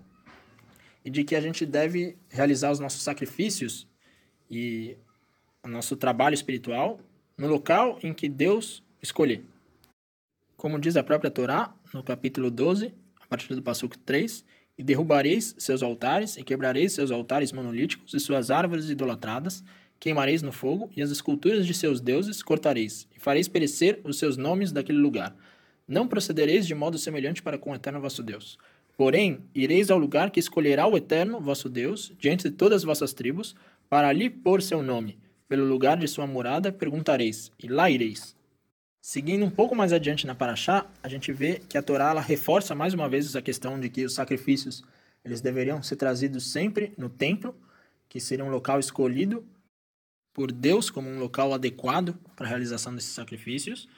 e 1.03 1.09
de 1.09 1.25
que 1.25 1.35
a 1.35 1.41
gente 1.41 1.65
deve 1.65 2.19
realizar 2.29 2.71
os 2.71 2.79
nossos 2.79 3.01
sacrifícios 3.01 3.89
e 4.51 4.99
o 5.65 5.69
nosso 5.69 5.97
trabalho 5.97 6.35
espiritual 6.35 7.01
no 7.39 7.49
local 7.49 7.99
em 8.03 8.13
que 8.13 8.29
Deus 8.29 8.85
escolher. 9.03 9.43
Como 10.59 10.79
diz 10.79 10.95
a 10.99 11.03
própria 11.03 11.31
Torá, 11.31 11.75
no 11.95 12.03
capítulo 12.03 12.51
12, 12.51 12.93
a 13.19 13.27
partir 13.27 13.55
do 13.55 13.63
passo 13.63 13.89
3, 13.89 14.45
e 14.77 14.83
derrubareis 14.83 15.55
seus 15.57 15.83
altares, 15.83 16.37
e 16.37 16.45
quebrareis 16.45 16.93
seus 16.93 17.11
altares 17.11 17.51
monolíticos, 17.51 18.13
e 18.13 18.21
suas 18.21 18.51
árvores 18.51 18.91
idolatradas, 18.91 19.65
queimareis 20.03 20.43
no 20.43 20.51
fogo, 20.51 20.91
e 20.97 21.01
as 21.01 21.13
esculturas 21.13 21.65
de 21.65 21.73
seus 21.73 22.01
deuses 22.01 22.43
cortareis, 22.43 23.07
e 23.17 23.21
fareis 23.21 23.47
perecer 23.47 24.01
os 24.03 24.19
seus 24.19 24.37
nomes 24.37 24.73
daquele 24.73 24.99
lugar. 24.99 25.33
Não 25.87 26.09
procedereis 26.09 26.67
de 26.67 26.75
modo 26.75 26.99
semelhante 26.99 27.41
para 27.41 27.57
com 27.57 27.71
o 27.71 27.75
eterno 27.77 28.01
vosso 28.01 28.21
Deus. 28.21 28.59
Porém, 28.97 29.39
ireis 29.55 29.93
ao 29.93 29.99
lugar 30.01 30.33
que 30.33 30.41
escolherá 30.41 30.89
o 30.89 30.97
eterno 30.97 31.41
vosso 31.41 31.69
Deus, 31.69 32.13
diante 32.19 32.51
de 32.51 32.57
todas 32.57 32.79
as 32.79 32.85
vossas 32.85 33.13
tribos, 33.13 33.55
para 33.89 34.09
ali 34.09 34.29
pôr 34.29 34.61
seu 34.61 34.83
nome. 34.83 35.21
Pelo 35.49 35.65
lugar 35.65 35.97
de 35.97 36.09
sua 36.09 36.27
morada 36.27 36.73
perguntareis, 36.73 37.53
e 37.57 37.69
lá 37.69 37.89
ireis. 37.89 38.35
Seguindo 39.01 39.45
um 39.45 39.51
pouco 39.51 39.77
mais 39.77 39.93
adiante 39.93 40.27
na 40.27 40.35
Paraxá, 40.35 40.85
a 41.01 41.09
gente 41.09 41.33
vê 41.33 41.63
que 41.69 41.79
a 41.79 41.83
Torá 41.83 42.19
reforça 42.19 42.75
mais 42.75 42.93
uma 42.93 43.09
vez 43.09 43.37
a 43.37 43.43
questão 43.43 43.79
de 43.79 43.89
que 43.89 44.05
os 44.05 44.15
sacrifícios 44.15 44.83
eles 45.25 45.41
deveriam 45.41 45.81
ser 45.81 45.95
trazidos 45.95 46.51
sempre 46.51 46.93
no 46.99 47.09
templo, 47.09 47.55
que 48.09 48.19
seria 48.19 48.45
um 48.45 48.51
local 48.51 48.81
escolhido 48.81 49.47
por 50.33 50.51
Deus 50.51 50.91
como 50.91 51.09
um 51.09 51.19
local 51.19 51.53
adequado 51.53 52.19
para 52.37 52.47
a 52.47 52.49
realização 52.49 52.95
desses 52.95 53.13
sacrifícios. 53.13 53.89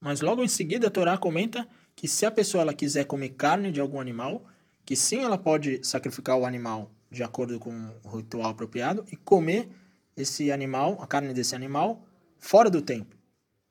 Mas 0.00 0.20
logo 0.20 0.42
em 0.42 0.48
seguida 0.48 0.88
a 0.88 0.90
Torá 0.90 1.16
comenta 1.16 1.66
que 1.96 2.08
se 2.08 2.26
a 2.26 2.30
pessoa 2.30 2.62
ela 2.62 2.74
quiser 2.74 3.04
comer 3.04 3.30
carne 3.30 3.72
de 3.72 3.80
algum 3.80 4.00
animal, 4.00 4.44
que 4.84 4.96
sim 4.96 5.24
ela 5.24 5.38
pode 5.38 5.80
sacrificar 5.82 6.36
o 6.36 6.44
animal 6.44 6.90
de 7.10 7.22
acordo 7.22 7.58
com 7.58 7.70
o 8.02 8.16
ritual 8.16 8.50
apropriado 8.50 9.04
e 9.10 9.16
comer 9.16 9.68
esse 10.16 10.50
animal, 10.52 10.98
a 11.00 11.06
carne 11.06 11.32
desse 11.32 11.54
animal, 11.54 12.04
fora 12.38 12.68
do 12.68 12.82
templo. 12.82 13.16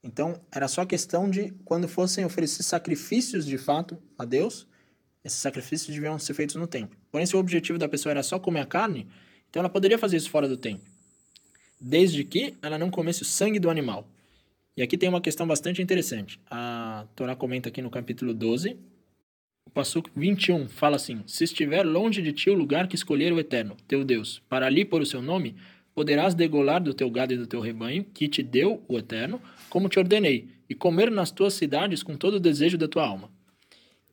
Então, 0.04 0.42
era 0.52 0.68
só 0.68 0.86
questão 0.86 1.30
de 1.30 1.52
quando 1.64 1.88
fossem 1.88 2.26
oferecer 2.26 2.64
sacrifícios 2.64 3.46
de 3.46 3.58
fato 3.58 3.98
a 4.18 4.26
Deus, 4.26 4.68
esses 5.24 5.40
sacrifícios 5.40 5.94
deviam 5.94 6.20
ser 6.20 6.34
feitos 6.34 6.56
no 6.56 6.68
templo. 6.68 6.98
Porém, 7.10 7.26
se 7.26 7.36
o 7.36 7.40
objetivo 7.40 7.80
da 7.80 7.88
pessoa 7.88 8.12
era 8.12 8.24
só 8.24 8.38
comer 8.38 8.62
a 8.62 8.66
carne, 8.66 9.08
então 9.50 9.62
ela 9.62 9.70
poderia 9.70 9.98
fazer 9.98 10.18
isso 10.18 10.30
fora 10.30 10.48
do 10.48 10.58
templo, 10.58 10.86
desde 11.84 12.24
que 12.24 12.54
ela 12.62 12.78
não 12.78 12.90
comesse 12.90 13.24
o 13.24 13.26
sangue 13.26 13.60
do 13.60 13.70
animal. 13.70 14.08
E 14.76 14.82
aqui 14.82 14.98
tem 14.98 15.10
uma 15.10 15.22
questão 15.22 15.46
bastante 15.46 15.82
interessante. 15.82 16.40
A 16.50 17.06
Torá 17.16 17.36
comenta 17.36 17.68
aqui 17.70 17.82
no 17.82 17.90
capítulo 17.90 18.34
12, 18.34 18.78
o 19.66 19.70
Passuco 19.70 20.10
21 20.16 20.68
fala 20.70 20.96
assim: 20.96 21.22
Se 21.28 21.44
estiver 21.44 21.84
longe 21.84 22.22
de 22.22 22.32
ti 22.32 22.50
o 22.50 22.54
lugar 22.54 22.88
que 22.88 22.96
escolher 22.96 23.34
o 23.34 23.40
Eterno, 23.40 23.76
teu 23.88 24.04
Deus, 24.04 24.42
para 24.48 24.66
ali 24.66 24.86
pôr 24.86 25.02
o 25.02 25.06
seu 25.06 25.22
nome, 25.22 25.56
poderás 25.94 26.34
degolar 26.34 26.82
do 26.82 26.94
teu 26.94 27.10
gado 27.10 27.34
e 27.34 27.38
do 27.38 27.46
teu 27.46 27.60
rebanho, 27.60 28.04
que 28.04 28.28
te 28.28 28.42
deu 28.42 28.84
o 28.88 28.98
Eterno, 28.98 29.42
como 29.70 29.90
te 29.90 30.00
ordenei, 30.00 30.48
e 30.70 30.74
comer 30.74 31.12
nas 31.12 31.32
tuas 31.32 31.54
cidades 31.54 32.02
com 32.02 32.16
todo 32.16 32.36
o 32.36 32.40
desejo 32.40 32.78
da 32.78 32.88
tua 32.88 33.06
alma. 33.06 33.30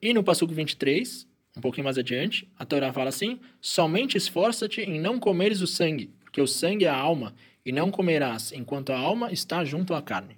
E 0.03 0.13
no 0.13 0.25
Passuco 0.25 0.53
23, 0.53 1.27
um 1.57 1.61
pouquinho 1.61 1.85
mais 1.85 1.99
adiante, 1.99 2.49
a 2.59 2.65
Torá 2.65 2.93
fala 2.93 3.09
assim: 3.09 3.39
Somente 3.61 4.17
esforça-te 4.17 4.83
em 4.83 5.01
não 5.01 5.19
comeres 5.19 5.61
o 5.61 5.67
sangue, 5.67 6.11
porque 6.23 6.41
o 6.41 6.47
sangue 6.47 6.85
é 6.85 6.89
a 6.89 6.97
alma, 6.97 7.35
e 7.65 7.73
não 7.73 7.91
comerás 7.91 8.53
enquanto 8.53 8.93
a 8.93 8.99
alma 8.99 9.33
está 9.33 9.65
junto 9.65 9.95
à 9.95 10.03
carne. 10.03 10.37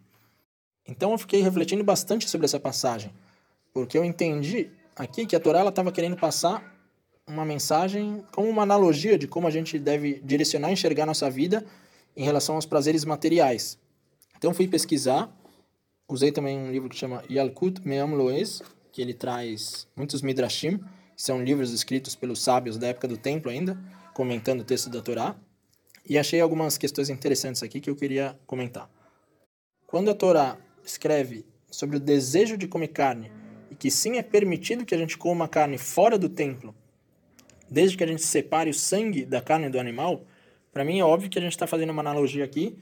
Então 0.87 1.13
eu 1.13 1.19
fiquei 1.19 1.41
refletindo 1.41 1.85
bastante 1.85 2.29
sobre 2.29 2.45
essa 2.45 2.59
passagem, 2.59 3.13
porque 3.73 3.97
eu 3.97 4.05
entendi 4.05 4.71
aqui 4.97 5.27
que 5.27 5.37
a 5.37 5.41
Torá 5.41 5.67
estava 5.67 5.93
querendo 5.93 6.17
passar 6.17 6.73
uma 7.27 7.45
mensagem 7.45 8.25
como 8.33 8.49
uma 8.49 8.63
analogia 8.63 9.17
de 9.17 9.27
como 9.29 9.47
a 9.47 9.51
gente 9.51 9.79
deve 9.79 10.21
direcionar 10.25 10.71
e 10.71 10.73
enxergar 10.73 11.07
nossa 11.07 11.31
vida 11.31 11.65
em 12.17 12.25
relação 12.25 12.57
aos 12.57 12.67
prazeres 12.67 13.05
materiais. 13.05 13.79
Então 14.37 14.53
fui 14.53 14.67
pesquisar, 14.67 15.31
usei 16.09 16.33
também 16.33 16.59
um 16.59 16.71
livro 16.71 16.89
que 16.89 16.97
chama 16.97 17.23
Yalkut 17.31 17.87
Meam 17.87 18.15
Loez, 18.15 18.61
que 18.91 19.01
ele 19.01 19.15
traz 19.15 19.87
muitos 19.97 20.21
midrashim, 20.21 20.79
que 20.79 21.23
são 21.23 21.43
livros 21.43 21.73
escritos 21.73 22.15
pelos 22.15 22.43
sábios 22.43 22.77
da 22.77 22.89
época 22.89 23.09
do 23.09 23.17
templo 23.17 23.51
ainda, 23.51 23.79
comentando 24.13 24.61
o 24.61 24.65
texto 24.65 24.91
da 24.91 25.01
Torá, 25.01 25.37
e 26.09 26.19
achei 26.19 26.41
algumas 26.41 26.77
questões 26.77 27.09
interessantes 27.09 27.63
aqui 27.63 27.81
que 27.81 27.89
eu 27.89 27.97
queria 27.97 28.39
comentar. 28.47 28.91
Quando 29.87 30.11
a 30.11 30.15
Torá 30.15 30.59
escreve 30.85 31.45
sobre 31.71 31.97
o 31.97 32.01
desejo 32.01 32.57
de 32.57 32.67
comer 32.67 32.89
carne 32.89 33.31
e 33.71 33.75
que 33.75 33.91
sim 33.91 34.17
é 34.17 34.23
permitido 34.23 34.85
que 34.85 34.95
a 34.95 34.99
gente 34.99 35.17
coma 35.17 35.49
carne 35.49 35.79
fora 35.79 36.19
do 36.19 36.29
templo, 36.29 36.75
desde 37.71 37.97
que 37.97 38.05
a 38.05 38.07
gente 38.07 38.23
separe 38.23 38.71
o 38.71 38.75
sangue 38.75 39.25
da 39.25 39.41
carne 39.41 39.69
do 39.69 39.79
animal, 39.79 40.25
para 40.73 40.85
mim 40.85 40.99
é 40.99 41.05
óbvio 41.05 41.31
que 41.31 41.39
a 41.39 41.43
gente 41.43 41.53
está 41.53 41.67
fazendo 41.67 41.91
uma 41.91 42.03
analogia 42.03 42.45
aqui 42.45 42.79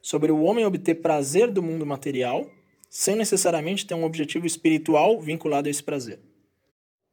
sobre 0.00 0.30
o 0.30 0.42
homem 0.42 0.64
obter 0.64 0.96
prazer 0.96 1.50
do 1.50 1.62
mundo 1.62 1.86
material 1.86 2.48
sem 2.90 3.16
necessariamente 3.16 3.86
ter 3.86 3.94
um 3.94 4.04
objetivo 4.04 4.46
espiritual 4.46 5.20
vinculado 5.20 5.68
a 5.68 5.70
esse 5.70 5.82
prazer. 5.82 6.20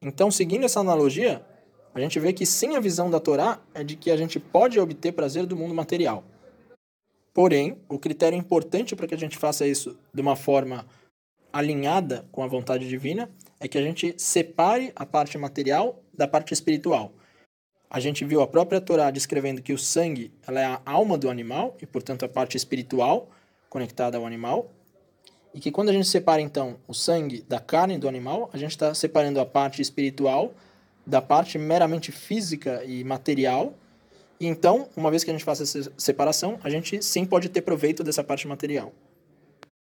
Então, 0.01 0.31
seguindo 0.31 0.65
essa 0.65 0.79
analogia, 0.79 1.45
a 1.95 1.99
gente 1.99 2.19
vê 2.19 2.33
que 2.33 2.45
sim 2.45 2.75
a 2.75 2.79
visão 2.81 3.09
da 3.09 3.21
Torá 3.21 3.61
é 3.73 3.81
de 3.81 3.95
que 3.95 4.11
a 4.11 4.17
gente 4.17 4.37
pode 4.37 4.77
obter 4.77 5.13
prazer 5.13 5.45
do 5.45 5.55
mundo 5.55 5.73
material. 5.73 6.25
Porém, 7.33 7.77
o 7.87 7.97
critério 7.97 8.37
importante 8.37 8.95
para 8.95 9.07
que 9.07 9.15
a 9.15 9.17
gente 9.17 9.37
faça 9.37 9.65
isso 9.65 9.97
de 10.13 10.21
uma 10.21 10.35
forma 10.35 10.85
alinhada 11.53 12.27
com 12.33 12.43
a 12.43 12.47
vontade 12.47 12.87
divina 12.87 13.29
é 13.61 13.67
que 13.67 13.77
a 13.77 13.81
gente 13.81 14.13
separe 14.17 14.91
a 14.93 15.05
parte 15.05 15.37
material 15.37 16.03
da 16.13 16.27
parte 16.27 16.53
espiritual. 16.53 17.13
A 17.89 18.01
gente 18.01 18.25
viu 18.25 18.41
a 18.41 18.47
própria 18.47 18.81
Torá 18.81 19.09
descrevendo 19.09 19.61
que 19.61 19.71
o 19.71 19.77
sangue 19.77 20.33
ela 20.45 20.59
é 20.59 20.65
a 20.65 20.81
alma 20.85 21.17
do 21.17 21.29
animal 21.29 21.77
e, 21.81 21.85
portanto, 21.85 22.25
a 22.25 22.29
parte 22.29 22.57
espiritual 22.57 23.29
conectada 23.69 24.17
ao 24.17 24.25
animal. 24.25 24.69
E 25.53 25.61
que 25.61 25.71
quando 25.71 25.89
a 25.89 25.93
gente 25.93 26.07
separa, 26.07 26.41
então, 26.41 26.77
o 26.85 26.93
sangue 26.93 27.41
da 27.47 27.61
carne 27.61 27.97
do 27.97 28.09
animal, 28.09 28.49
a 28.51 28.57
gente 28.57 28.71
está 28.71 28.93
separando 28.93 29.39
a 29.39 29.45
parte 29.45 29.81
espiritual 29.81 30.53
da 31.05 31.21
parte 31.21 31.57
meramente 31.57 32.11
física 32.11 32.83
e 32.83 33.03
material 33.03 33.73
e 34.39 34.47
então, 34.47 34.89
uma 34.95 35.09
vez 35.09 35.23
que 35.23 35.29
a 35.29 35.33
gente 35.33 35.45
faça 35.45 35.63
essa 35.63 35.91
separação, 35.97 36.59
a 36.63 36.69
gente 36.69 37.01
sim 37.01 37.25
pode 37.25 37.49
ter 37.49 37.61
proveito 37.61 38.03
dessa 38.03 38.23
parte 38.23 38.47
material. 38.47 38.93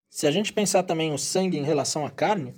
Se 0.09 0.27
a 0.27 0.31
gente 0.31 0.51
pensar 0.51 0.83
também 0.83 1.13
o 1.13 1.17
sangue 1.17 1.57
em 1.57 1.63
relação 1.63 2.05
à 2.05 2.09
carne, 2.09 2.53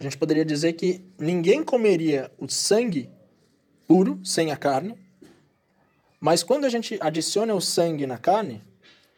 a 0.00 0.02
gente 0.02 0.16
poderia 0.16 0.44
dizer 0.44 0.72
que 0.72 1.04
ninguém 1.18 1.62
comeria 1.62 2.30
o 2.38 2.48
sangue 2.48 3.10
puro, 3.86 4.20
sem 4.24 4.50
a 4.50 4.56
carne, 4.56 4.94
mas 6.18 6.42
quando 6.42 6.64
a 6.64 6.68
gente 6.68 6.98
adiciona 7.00 7.54
o 7.54 7.60
sangue 7.60 8.06
na 8.06 8.16
carne, 8.16 8.62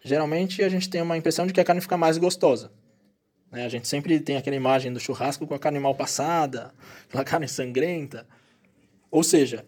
geralmente 0.03 0.63
a 0.63 0.69
gente 0.69 0.91
tem 0.91 1.01
uma 1.01 1.17
impressão 1.17 1.47
de 1.47 1.53
que 1.53 1.61
a 1.61 1.65
carne 1.65 1.81
fica 1.81 1.97
mais 1.97 2.19
gostosa. 2.19 2.73
Né? 3.53 3.65
A 3.65 3.69
gente 3.69 3.87
sempre 3.87 4.19
tem 4.21 4.37
aquela 4.37 4.57
imagem 4.57 4.93
do 4.93 4.99
churrasco 4.99 5.47
com 5.47 5.55
a 5.55 5.59
carne 5.59 5.79
mal 5.79 5.95
passada, 5.95 6.75
aquela 7.09 7.25
carne 7.25 7.47
sangrenta. 7.47 8.27
Ou 9.15 9.23
seja, 9.23 9.65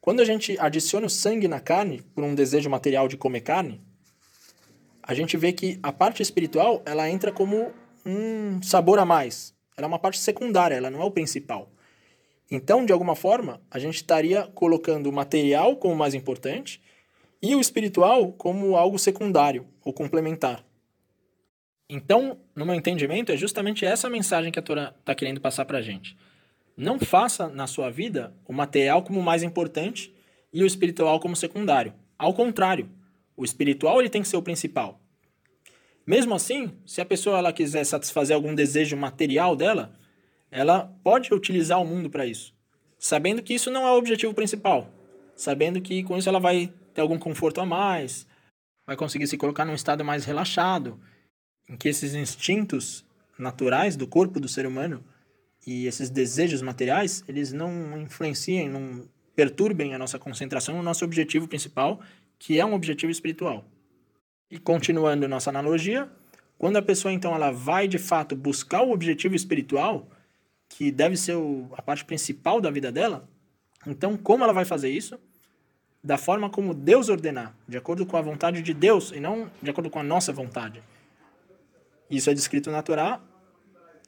quando 0.00 0.20
a 0.20 0.24
gente 0.24 0.56
adiciona 0.56 1.08
o 1.08 1.10
sangue 1.10 1.48
na 1.48 1.58
carne, 1.58 2.00
por 2.14 2.22
um 2.22 2.32
desejo 2.32 2.70
material 2.70 3.08
de 3.08 3.16
comer 3.16 3.40
carne, 3.40 3.82
a 5.02 5.14
gente 5.14 5.36
vê 5.36 5.52
que 5.52 5.80
a 5.82 5.92
parte 5.92 6.22
espiritual 6.22 6.80
ela 6.86 7.10
entra 7.10 7.32
como 7.32 7.72
um 8.06 8.62
sabor 8.62 9.00
a 9.00 9.04
mais. 9.04 9.52
Ela 9.76 9.86
é 9.86 9.88
uma 9.88 9.98
parte 9.98 10.20
secundária, 10.20 10.76
ela 10.76 10.90
não 10.90 11.02
é 11.02 11.04
o 11.04 11.10
principal. 11.10 11.72
Então, 12.48 12.86
de 12.86 12.92
alguma 12.92 13.16
forma, 13.16 13.60
a 13.68 13.80
gente 13.80 13.96
estaria 13.96 14.46
colocando 14.54 15.08
o 15.08 15.12
material 15.12 15.74
como 15.74 15.96
mais 15.96 16.14
importante 16.14 16.80
e 17.42 17.56
o 17.56 17.60
espiritual 17.60 18.32
como 18.32 18.76
algo 18.76 18.96
secundário 18.96 19.66
ou 19.84 19.92
complementar. 19.92 20.64
Então, 21.90 22.38
no 22.54 22.64
meu 22.64 22.76
entendimento, 22.76 23.32
é 23.32 23.36
justamente 23.36 23.84
essa 23.84 24.08
mensagem 24.08 24.52
que 24.52 24.58
a 24.60 24.62
Torá 24.62 24.94
está 25.00 25.16
querendo 25.16 25.40
passar 25.40 25.64
para 25.64 25.78
a 25.78 25.82
gente. 25.82 26.16
Não 26.76 26.98
faça 26.98 27.48
na 27.48 27.66
sua 27.66 27.90
vida 27.90 28.34
o 28.46 28.52
material 28.52 29.02
como 29.02 29.22
mais 29.22 29.42
importante 29.42 30.14
e 30.52 30.62
o 30.62 30.66
espiritual 30.66 31.20
como 31.20 31.36
secundário. 31.36 31.94
Ao 32.18 32.32
contrário, 32.32 32.88
o 33.36 33.44
espiritual 33.44 34.00
ele 34.00 34.08
tem 34.08 34.22
que 34.22 34.28
ser 34.28 34.36
o 34.36 34.42
principal. 34.42 35.00
Mesmo 36.06 36.34
assim, 36.34 36.72
se 36.84 37.00
a 37.00 37.04
pessoa 37.04 37.38
ela 37.38 37.52
quiser 37.52 37.84
satisfazer 37.84 38.34
algum 38.34 38.54
desejo 38.54 38.96
material 38.96 39.54
dela, 39.54 39.92
ela 40.50 40.92
pode 41.02 41.32
utilizar 41.32 41.80
o 41.80 41.86
mundo 41.86 42.10
para 42.10 42.26
isso, 42.26 42.54
sabendo 42.98 43.42
que 43.42 43.54
isso 43.54 43.70
não 43.70 43.86
é 43.86 43.90
o 43.92 43.96
objetivo 43.96 44.34
principal, 44.34 44.88
sabendo 45.34 45.80
que 45.80 46.02
com 46.02 46.16
isso 46.18 46.28
ela 46.28 46.40
vai 46.40 46.72
ter 46.92 47.00
algum 47.00 47.18
conforto 47.18 47.60
a 47.60 47.66
mais, 47.66 48.26
vai 48.86 48.96
conseguir 48.96 49.26
se 49.26 49.38
colocar 49.38 49.64
num 49.64 49.74
estado 49.74 50.04
mais 50.04 50.24
relaxado, 50.24 51.00
em 51.68 51.76
que 51.76 51.88
esses 51.88 52.14
instintos 52.14 53.04
naturais 53.38 53.96
do 53.96 54.06
corpo 54.06 54.40
do 54.40 54.48
ser 54.48 54.66
humano 54.66 55.04
e 55.66 55.86
esses 55.86 56.10
desejos 56.10 56.60
materiais, 56.60 57.24
eles 57.28 57.52
não 57.52 57.98
influenciem, 57.98 58.68
não 58.68 59.08
perturbem 59.34 59.94
a 59.94 59.98
nossa 59.98 60.18
concentração 60.18 60.76
no 60.76 60.82
nosso 60.82 61.04
objetivo 61.04 61.46
principal, 61.46 62.00
que 62.38 62.58
é 62.58 62.66
um 62.66 62.74
objetivo 62.74 63.12
espiritual. 63.12 63.64
E 64.50 64.58
continuando 64.58 65.28
nossa 65.28 65.50
analogia, 65.50 66.10
quando 66.58 66.76
a 66.76 66.82
pessoa 66.82 67.12
então 67.12 67.34
ela 67.34 67.50
vai 67.50 67.88
de 67.88 67.98
fato 67.98 68.36
buscar 68.36 68.82
o 68.82 68.92
objetivo 68.92 69.34
espiritual, 69.34 70.08
que 70.68 70.90
deve 70.90 71.16
ser 71.16 71.36
o, 71.36 71.68
a 71.76 71.82
parte 71.82 72.04
principal 72.04 72.60
da 72.60 72.70
vida 72.70 72.90
dela, 72.90 73.28
então 73.86 74.16
como 74.16 74.44
ela 74.44 74.52
vai 74.52 74.64
fazer 74.64 74.90
isso? 74.90 75.18
Da 76.02 76.18
forma 76.18 76.50
como 76.50 76.74
Deus 76.74 77.08
ordenar, 77.08 77.56
de 77.68 77.76
acordo 77.76 78.04
com 78.04 78.16
a 78.16 78.22
vontade 78.22 78.60
de 78.60 78.74
Deus 78.74 79.12
e 79.12 79.20
não 79.20 79.48
de 79.62 79.70
acordo 79.70 79.88
com 79.88 80.00
a 80.00 80.02
nossa 80.02 80.32
vontade. 80.32 80.82
Isso 82.10 82.28
é 82.28 82.34
descrito 82.34 82.70
na 82.70 82.82
Torá, 82.82 83.20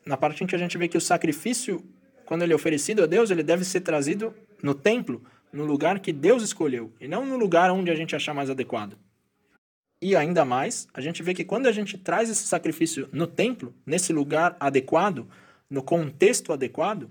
na 0.07 0.17
parte 0.17 0.45
em 0.45 0.47
que 0.47 0.55
a 0.55 0.59
gente 0.59 0.77
vê 0.77 0.89
que 0.89 0.99
o 0.99 1.01
sacrifício, 1.01 1.83
quando 2.27 2.43
ele 2.43 2.53
é 2.53 2.57
oferecido 2.57 3.03
a 3.03 3.07
Deus, 3.07 3.31
ele 3.31 3.43
deve 3.43 3.65
ser 3.65 3.81
trazido 3.81 4.35
no 4.63 4.75
templo, 4.75 5.23
no 5.53 5.65
lugar 5.65 6.01
que 6.01 6.13
Deus 6.13 6.43
escolheu, 6.43 6.93
e 7.01 7.07
não 7.07 7.25
no 7.25 7.37
lugar 7.37 7.71
onde 7.71 7.91
a 7.91 7.95
gente 7.95 8.15
achar 8.15 8.35
mais 8.35 8.51
adequado. 8.51 8.97
E 10.03 10.15
ainda 10.15 10.45
mais, 10.45 10.87
a 10.93 11.01
gente 11.01 11.23
vê 11.23 11.33
que 11.33 11.45
quando 11.45 11.67
a 11.67 11.73
gente 11.73 11.97
traz 11.97 12.29
esse 12.29 12.47
sacrifício 12.47 13.09
no 13.13 13.27
templo, 13.27 13.75
nesse 13.87 14.13
lugar 14.13 14.57
adequado, 14.61 15.27
no 15.71 15.83
contexto 15.83 16.53
adequado, 16.53 17.09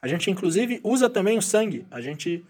a 0.00 0.06
gente 0.06 0.30
inclusive 0.30 0.80
usa 0.84 1.10
também 1.10 1.36
o 1.36 1.42
sangue. 1.42 1.86
A 1.90 2.00
gente 2.00 2.44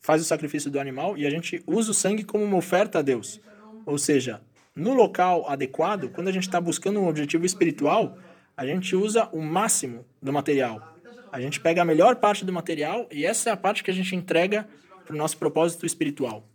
faz 0.00 0.22
o 0.22 0.24
sacrifício 0.24 0.70
do 0.70 0.80
animal 0.80 1.16
e 1.16 1.26
a 1.26 1.30
gente 1.30 1.62
usa 1.66 1.90
o 1.90 1.94
sangue 1.94 2.24
como 2.24 2.44
uma 2.44 2.56
oferta 2.56 2.98
a 2.98 3.02
Deus. 3.02 3.40
Ou 3.84 3.98
seja, 3.98 4.40
no 4.74 4.94
local 4.94 5.48
adequado, 5.48 6.08
quando 6.08 6.28
a 6.28 6.32
gente 6.32 6.44
está 6.44 6.60
buscando 6.60 6.98
um 6.98 7.08
objetivo 7.08 7.44
espiritual, 7.44 8.18
a 8.62 8.66
gente 8.66 8.94
usa 8.94 9.28
o 9.32 9.42
máximo 9.42 10.06
do 10.22 10.32
material. 10.32 10.96
A 11.32 11.40
gente 11.40 11.58
pega 11.58 11.82
a 11.82 11.84
melhor 11.84 12.14
parte 12.14 12.44
do 12.44 12.52
material 12.52 13.08
e 13.10 13.26
essa 13.26 13.50
é 13.50 13.52
a 13.52 13.56
parte 13.56 13.82
que 13.82 13.90
a 13.90 13.94
gente 13.94 14.14
entrega 14.14 14.68
para 15.04 15.12
o 15.12 15.18
nosso 15.18 15.36
propósito 15.36 15.84
espiritual. 15.84 16.48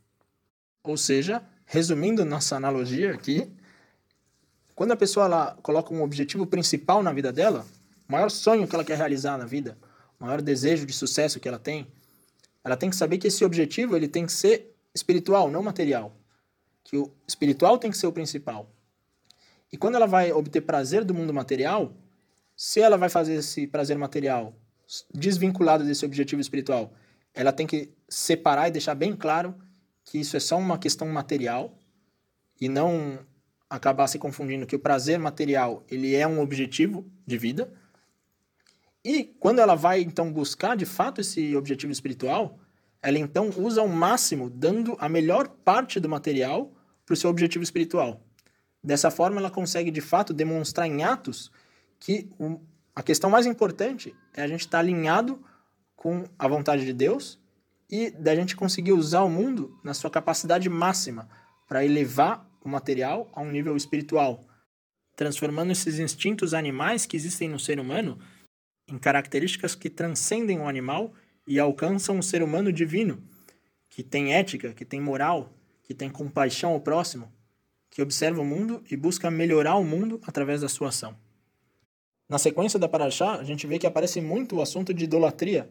Ou 0.86 0.96
seja, 0.96 1.44
resumindo 1.66 2.24
nossa 2.24 2.56
analogia 2.56 3.14
aqui, 3.14 3.52
quando 4.74 4.94
a 4.94 4.96
pessoa 4.96 5.26
ela 5.26 5.58
coloca 5.62 5.94
um 5.94 6.02
objetivo 6.02 6.48
principal 6.48 7.04
na 7.04 7.12
vida 7.12 7.34
dela, 7.34 7.66
o 8.08 8.12
maior 8.14 8.32
sonho 8.32 8.66
que 8.66 8.74
ela 8.74 8.86
quer 8.86 8.98
realizar 8.98 9.38
na 9.38 9.46
vida, 9.46 9.78
o 10.18 10.24
maior 10.24 10.42
desejo 10.42 10.86
de 10.86 10.94
sucesso 10.94 11.42
que 11.42 11.48
ela 11.50 11.60
tem, 11.60 11.86
ela 12.64 12.78
tem 12.78 12.90
que 12.90 12.96
saber 12.96 13.18
que 13.18 13.28
esse 13.28 13.44
objetivo 13.44 13.98
ele 13.98 14.08
tem 14.08 14.26
que 14.26 14.32
ser 14.32 14.74
espiritual, 14.96 15.52
não 15.52 15.62
material 15.62 16.16
que 16.86 16.96
o 16.96 17.12
espiritual 17.28 17.78
tem 17.78 17.92
que 17.92 17.98
ser 17.98 18.08
o 18.08 18.14
principal. 18.14 18.72
E 19.72 19.78
quando 19.78 19.96
ela 19.96 20.08
vai 20.08 20.32
obter 20.32 20.62
prazer 20.62 21.04
do 21.04 21.14
mundo 21.14 21.34
material, 21.34 21.94
se 22.56 22.80
ela 22.80 22.98
vai 22.98 23.10
fazer 23.10 23.36
esse 23.36 23.68
prazer 23.68 23.98
material 23.98 24.56
desvinculado 25.14 25.84
desse 25.84 26.06
objetivo 26.06 26.42
espiritual, 26.42 26.94
ela 27.34 27.52
tem 27.52 27.68
que 27.68 27.92
separar 28.08 28.68
e 28.68 28.72
deixar 28.72 28.96
bem 28.96 29.16
claro 29.16 29.54
que 30.04 30.18
isso 30.18 30.38
é 30.38 30.40
só 30.40 30.58
uma 30.58 30.78
questão 30.78 31.08
material 31.10 31.78
e 32.60 32.70
não 32.70 33.20
acabar 33.70 34.08
se 34.08 34.18
confundindo 34.18 34.66
que 34.66 34.76
o 34.76 34.80
prazer 34.80 35.20
material 35.20 35.86
ele 35.90 36.16
é 36.16 36.26
um 36.26 36.40
objetivo 36.40 37.06
de 37.26 37.38
vida. 37.38 37.72
E 39.04 39.26
quando 39.40 39.60
ela 39.60 39.76
vai 39.76 40.02
então 40.02 40.32
buscar 40.32 40.76
de 40.76 40.86
fato 40.86 41.22
esse 41.22 41.56
objetivo 41.56 41.92
espiritual, 41.92 42.60
ela 43.02 43.20
então 43.20 43.52
usa 43.58 43.82
ao 43.82 43.88
máximo, 43.88 44.50
dando 44.50 44.96
a 45.00 45.08
melhor 45.08 45.48
parte 45.48 46.00
do 46.00 46.10
material 46.10 46.74
para 47.06 47.14
o 47.14 47.18
seu 47.18 47.30
objetivo 47.30 47.64
espiritual. 47.64 48.27
Dessa 48.88 49.12
forma, 49.12 49.42
ela 49.42 49.52
consegue 49.52 49.92
de 49.92 50.00
fato 50.00 50.34
demonstrar 50.34 50.88
em 50.88 51.04
atos 51.04 51.52
que 52.00 52.30
o, 52.40 52.58
a 52.96 53.04
questão 53.04 53.30
mais 53.30 53.46
importante 53.46 54.16
é 54.34 54.42
a 54.42 54.48
gente 54.48 54.62
estar 54.62 54.78
tá 54.78 54.80
alinhado 54.80 55.44
com 55.94 56.24
a 56.40 56.48
vontade 56.48 56.86
de 56.86 56.94
Deus 56.94 57.38
e 57.92 58.10
da 58.12 58.34
gente 58.34 58.56
conseguir 58.56 58.94
usar 58.94 59.24
o 59.24 59.30
mundo 59.30 59.78
na 59.84 59.94
sua 59.94 60.10
capacidade 60.10 60.70
máxima 60.70 61.28
para 61.68 61.84
elevar 61.84 62.50
o 62.64 62.70
material 62.70 63.30
a 63.34 63.42
um 63.42 63.52
nível 63.52 63.76
espiritual, 63.76 64.46
transformando 65.18 65.74
esses 65.74 66.00
instintos 66.00 66.54
animais 66.54 67.06
que 67.06 67.18
existem 67.18 67.50
no 67.50 67.60
ser 67.60 67.82
humano 67.82 68.18
em 68.88 68.98
características 68.98 69.76
que 69.76 69.90
transcendem 69.90 70.60
o 70.60 70.68
animal 70.70 71.14
e 71.46 71.60
alcançam 71.60 72.18
o 72.20 72.24
ser 72.24 72.42
humano 72.42 72.72
divino, 72.72 73.22
que 73.90 74.02
tem 74.02 74.34
ética, 74.34 74.72
que 74.72 74.86
tem 74.86 75.02
moral, 75.02 75.52
que 75.84 75.94
tem 75.94 76.10
compaixão 76.10 76.72
ao 76.72 76.80
próximo, 76.80 77.30
que 77.90 78.02
observa 78.02 78.42
o 78.42 78.46
mundo 78.46 78.84
e 78.90 78.96
busca 78.96 79.32
melhorar 79.32 79.76
o 79.76 79.84
mundo 79.84 80.20
através 80.26 80.62
da 80.62 80.70
sua 80.70 80.90
ação. 80.90 81.16
Na 82.30 82.38
sequência 82.38 82.78
da 82.78 82.90
Paraxá, 82.90 83.36
a 83.36 83.44
gente 83.44 83.66
vê 83.66 83.80
que 83.80 83.88
aparece 83.88 84.20
muito 84.20 84.58
o 84.58 84.62
assunto 84.62 84.94
de 84.94 85.06
idolatria. 85.06 85.70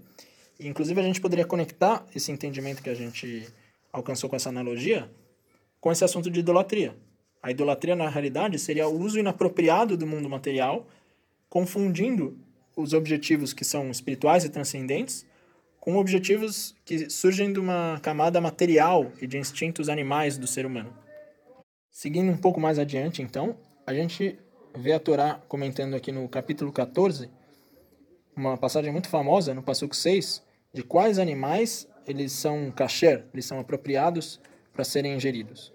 E, 0.59 0.67
inclusive, 0.67 0.99
a 1.01 1.05
gente 1.05 1.21
poderia 1.21 1.45
conectar 1.45 2.05
esse 2.15 2.33
entendimento 2.33 2.83
que 2.83 2.89
a 2.89 2.95
gente 2.95 3.47
alcançou 3.93 4.29
com 4.31 4.37
essa 4.37 4.49
analogia 4.49 5.11
com 5.87 5.93
esse 5.93 6.05
assunto 6.05 6.29
de 6.29 6.41
idolatria. 6.41 6.97
A 7.41 7.53
idolatria, 7.53 7.95
na 7.95 8.09
realidade, 8.09 8.59
seria 8.59 8.89
o 8.89 9.01
uso 9.01 9.21
inapropriado 9.21 9.97
do 9.97 10.05
mundo 10.05 10.29
material, 10.29 10.89
confundindo 11.49 12.37
os 12.75 12.93
objetivos 12.93 13.53
que 13.53 13.65
são 13.65 13.89
espirituais 13.89 14.45
e 14.45 14.49
transcendentes 14.49 15.25
com 15.79 15.97
objetivos 15.97 16.75
que 16.85 17.09
surgem 17.09 17.53
de 17.53 17.61
uma 17.61 18.01
camada 18.03 18.41
material 18.41 19.13
e 19.23 19.29
de 19.29 19.39
instintos 19.39 19.89
animais 19.89 20.37
do 20.37 20.47
ser 20.47 20.67
humano. 20.67 20.93
Seguindo 21.99 22.31
um 22.31 22.37
pouco 22.37 22.61
mais 22.61 22.79
adiante, 22.79 23.23
então, 23.23 23.57
a 23.87 23.95
gente 23.95 24.39
vê 24.77 24.93
a 24.93 25.01
Torá 25.01 25.41
comentando 25.49 25.95
aqui 25.95 26.13
no 26.13 26.29
capítulo 26.29 26.71
14, 26.71 27.31
uma 28.37 28.59
passagem 28.59 28.93
muito 28.93 29.09
famosa, 29.09 29.55
no 29.55 29.63
Passuco 29.63 29.97
6, 29.97 30.43
de 30.75 30.83
quais 30.83 31.19
animais 31.19 31.89
eles 32.07 32.33
são 32.33 32.71
kasher, 32.71 33.25
eles 33.33 33.47
são 33.47 33.59
apropriados 33.59 34.39
para 34.75 34.85
serem 34.85 35.15
ingeridos. 35.15 35.73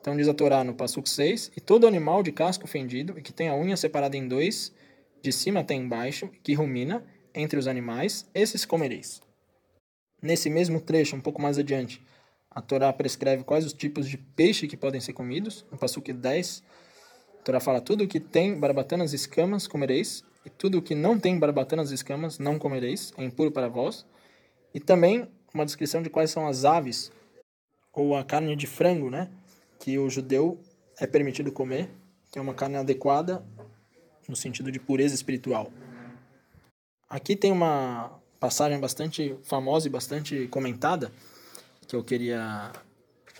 Então 0.00 0.16
diz 0.16 0.28
a 0.28 0.32
Torá 0.32 0.62
no 0.62 0.74
Passuco 0.74 1.08
6, 1.08 1.50
e 1.56 1.60
todo 1.60 1.88
animal 1.88 2.22
de 2.22 2.30
casco 2.30 2.68
fendido 2.68 3.18
e 3.18 3.20
que 3.20 3.32
tem 3.32 3.48
a 3.48 3.56
unha 3.56 3.76
separada 3.76 4.16
em 4.16 4.28
dois, 4.28 4.72
de 5.20 5.32
cima 5.32 5.58
até 5.58 5.74
embaixo, 5.74 6.30
que 6.44 6.54
rumina, 6.54 7.04
entre 7.34 7.58
os 7.58 7.66
animais, 7.66 8.30
esses 8.32 8.64
comereis. 8.64 9.20
Nesse 10.22 10.48
mesmo 10.48 10.80
trecho, 10.80 11.16
um 11.16 11.20
pouco 11.20 11.42
mais 11.42 11.58
adiante, 11.58 12.00
a 12.54 12.60
Torá 12.60 12.92
prescreve 12.92 13.44
quais 13.44 13.64
os 13.64 13.72
tipos 13.72 14.08
de 14.08 14.18
peixe 14.18 14.66
que 14.66 14.76
podem 14.76 15.00
ser 15.00 15.14
comidos. 15.14 15.64
No 15.70 15.78
Passuque 15.78 16.12
10, 16.12 16.62
a 17.40 17.42
Torá 17.42 17.60
fala: 17.60 17.80
tudo 17.80 18.06
que 18.06 18.20
tem 18.20 18.58
barbatanas 18.58 19.12
e 19.12 19.16
escamas 19.16 19.66
comereis, 19.66 20.22
e 20.44 20.50
tudo 20.50 20.82
que 20.82 20.94
não 20.94 21.18
tem 21.18 21.38
barbatanas 21.38 21.90
e 21.90 21.94
escamas 21.94 22.38
não 22.38 22.58
comereis, 22.58 23.12
é 23.16 23.24
impuro 23.24 23.50
para 23.50 23.68
vós. 23.68 24.06
E 24.74 24.80
também 24.80 25.28
uma 25.52 25.64
descrição 25.64 26.02
de 26.02 26.10
quais 26.10 26.30
são 26.30 26.46
as 26.46 26.64
aves, 26.64 27.10
ou 27.92 28.16
a 28.16 28.24
carne 28.24 28.54
de 28.54 28.66
frango, 28.66 29.10
né? 29.10 29.30
Que 29.78 29.98
o 29.98 30.08
judeu 30.08 30.60
é 30.98 31.06
permitido 31.06 31.50
comer, 31.50 31.90
que 32.30 32.38
é 32.38 32.42
uma 32.42 32.54
carne 32.54 32.76
adequada 32.76 33.44
no 34.28 34.36
sentido 34.36 34.70
de 34.70 34.78
pureza 34.78 35.14
espiritual. 35.14 35.70
Aqui 37.08 37.34
tem 37.34 37.50
uma 37.50 38.18
passagem 38.38 38.78
bastante 38.78 39.36
famosa 39.42 39.86
e 39.86 39.90
bastante 39.90 40.48
comentada 40.48 41.12
que 41.92 41.96
eu 41.96 42.02
queria 42.02 42.72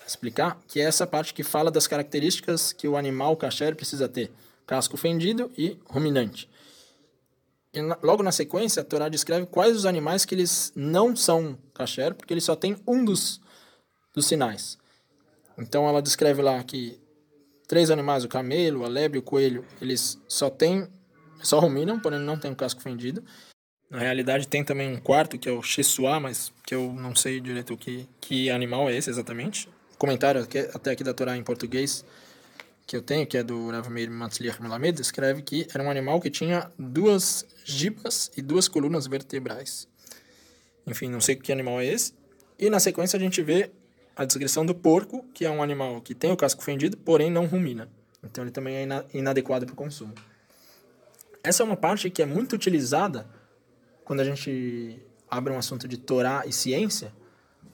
explicar, 0.06 0.60
que 0.68 0.78
é 0.78 0.84
essa 0.84 1.06
parte 1.06 1.32
que 1.32 1.42
fala 1.42 1.70
das 1.70 1.86
características 1.86 2.70
que 2.70 2.86
o 2.86 2.98
animal 2.98 3.34
kasher 3.34 3.74
precisa 3.74 4.06
ter: 4.06 4.30
casco 4.66 4.98
fendido 4.98 5.50
e 5.56 5.78
ruminante. 5.86 6.50
E 7.72 7.80
logo 8.02 8.22
na 8.22 8.30
sequência, 8.30 8.82
a 8.82 8.84
Torá 8.84 9.08
descreve 9.08 9.46
quais 9.46 9.74
os 9.74 9.86
animais 9.86 10.26
que 10.26 10.34
eles 10.34 10.70
não 10.76 11.16
são 11.16 11.56
kasher, 11.72 12.14
porque 12.14 12.34
eles 12.34 12.44
só 12.44 12.54
têm 12.54 12.76
um 12.86 13.02
dos, 13.02 13.40
dos 14.12 14.26
sinais. 14.26 14.76
Então 15.56 15.88
ela 15.88 16.02
descreve 16.02 16.42
lá 16.42 16.62
que 16.62 17.00
três 17.66 17.90
animais, 17.90 18.22
o 18.22 18.28
camelo, 18.28 18.84
a 18.84 18.88
lebre 18.88 19.16
e 19.16 19.20
o 19.20 19.22
coelho, 19.22 19.64
eles 19.80 20.20
só 20.28 20.50
têm, 20.50 20.86
só 21.42 21.58
ruminam, 21.58 21.98
porém 21.98 22.20
não 22.20 22.38
têm 22.38 22.52
o 22.52 22.56
casco 22.56 22.82
fendido. 22.82 23.24
Na 23.92 23.98
realidade, 23.98 24.48
tem 24.48 24.64
também 24.64 24.90
um 24.90 24.98
quarto, 24.98 25.38
que 25.38 25.46
é 25.46 25.52
o 25.52 25.62
Chessuá, 25.62 26.18
mas 26.18 26.50
que 26.64 26.74
eu 26.74 26.94
não 26.94 27.14
sei 27.14 27.38
direito 27.38 27.74
o 27.74 27.76
que, 27.76 28.08
que 28.22 28.48
animal 28.48 28.88
é 28.88 28.96
esse 28.96 29.10
exatamente. 29.10 29.68
Comentário 29.98 30.40
até 30.40 30.92
aqui 30.92 31.04
da 31.04 31.12
Torá 31.12 31.36
em 31.36 31.44
português 31.44 32.02
que 32.86 32.96
eu 32.96 33.02
tenho, 33.02 33.26
que 33.26 33.36
é 33.36 33.42
do 33.42 33.70
Rav 33.70 33.90
Meir 33.90 34.10
Matzliach 34.10 34.62
Melamed, 34.62 34.98
escreve 34.98 35.42
que 35.42 35.66
era 35.74 35.84
um 35.84 35.90
animal 35.90 36.22
que 36.22 36.30
tinha 36.30 36.72
duas 36.78 37.44
gibas 37.66 38.30
e 38.34 38.40
duas 38.40 38.66
colunas 38.66 39.06
vertebrais. 39.06 39.86
Enfim, 40.86 41.10
não 41.10 41.20
sei 41.20 41.36
que 41.36 41.52
animal 41.52 41.78
é 41.78 41.84
esse. 41.84 42.14
E 42.58 42.70
na 42.70 42.80
sequência 42.80 43.18
a 43.18 43.20
gente 43.20 43.42
vê 43.42 43.70
a 44.16 44.24
descrição 44.24 44.64
do 44.64 44.74
porco, 44.74 45.22
que 45.34 45.44
é 45.44 45.50
um 45.50 45.62
animal 45.62 46.00
que 46.00 46.14
tem 46.14 46.32
o 46.32 46.36
casco 46.36 46.64
fendido, 46.64 46.96
porém 46.96 47.30
não 47.30 47.44
rumina. 47.44 47.90
Então 48.24 48.42
ele 48.42 48.52
também 48.52 48.74
é 48.74 49.04
inadequado 49.12 49.66
para 49.66 49.74
o 49.74 49.76
consumo. 49.76 50.14
Essa 51.44 51.62
é 51.62 51.66
uma 51.66 51.76
parte 51.76 52.08
que 52.08 52.22
é 52.22 52.26
muito 52.26 52.56
utilizada 52.56 53.41
quando 54.04 54.20
a 54.20 54.24
gente 54.24 55.00
abre 55.30 55.52
um 55.52 55.58
assunto 55.58 55.88
de 55.88 55.96
Torá 55.96 56.44
e 56.46 56.52
ciência, 56.52 57.12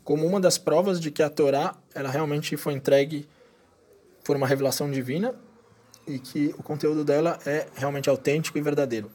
como 0.04 0.26
uma 0.26 0.40
das 0.40 0.56
provas 0.56 1.00
de 1.00 1.10
que 1.10 1.22
a 1.22 1.28
Torá 1.28 1.76
ela 1.94 2.08
realmente 2.08 2.56
foi 2.56 2.72
entregue 2.72 3.28
por 4.24 4.36
uma 4.36 4.46
revelação 4.46 4.90
divina 4.90 5.34
e 6.06 6.18
que 6.18 6.54
o 6.58 6.62
conteúdo 6.62 7.04
dela 7.04 7.38
é 7.44 7.66
realmente 7.74 8.08
autêntico 8.08 8.56
e 8.56 8.62
verdadeiro. 8.62 9.10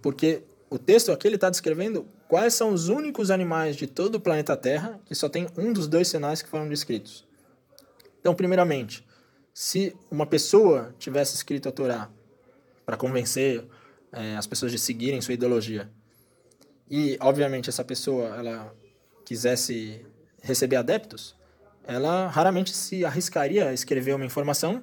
Porque 0.00 0.42
o 0.70 0.78
texto 0.78 1.12
aqui 1.12 1.28
está 1.28 1.50
descrevendo 1.50 2.06
quais 2.28 2.54
são 2.54 2.72
os 2.72 2.88
únicos 2.88 3.30
animais 3.30 3.76
de 3.76 3.86
todo 3.86 4.14
o 4.14 4.20
planeta 4.20 4.56
Terra 4.56 4.98
que 5.04 5.14
só 5.14 5.28
tem 5.28 5.46
um 5.56 5.72
dos 5.72 5.86
dois 5.86 6.08
sinais 6.08 6.40
que 6.40 6.48
foram 6.48 6.68
descritos. 6.68 7.26
Então, 8.20 8.34
primeiramente, 8.34 9.06
se 9.52 9.94
uma 10.10 10.24
pessoa 10.24 10.94
tivesse 10.98 11.34
escrito 11.34 11.68
a 11.68 11.72
Torá 11.72 12.10
para 12.86 12.96
convencer 12.96 13.66
é, 14.12 14.36
as 14.36 14.46
pessoas 14.46 14.70
de 14.70 14.78
seguirem 14.78 15.20
sua 15.20 15.34
ideologia, 15.34 15.90
e 16.90 17.16
obviamente 17.20 17.70
essa 17.70 17.82
pessoa 17.82 18.36
ela 18.36 18.74
quisesse 19.24 20.04
receber 20.42 20.76
adeptos, 20.76 21.34
ela 21.84 22.28
raramente 22.28 22.74
se 22.74 23.04
arriscaria 23.04 23.68
a 23.68 23.72
escrever 23.72 24.14
uma 24.14 24.26
informação 24.26 24.82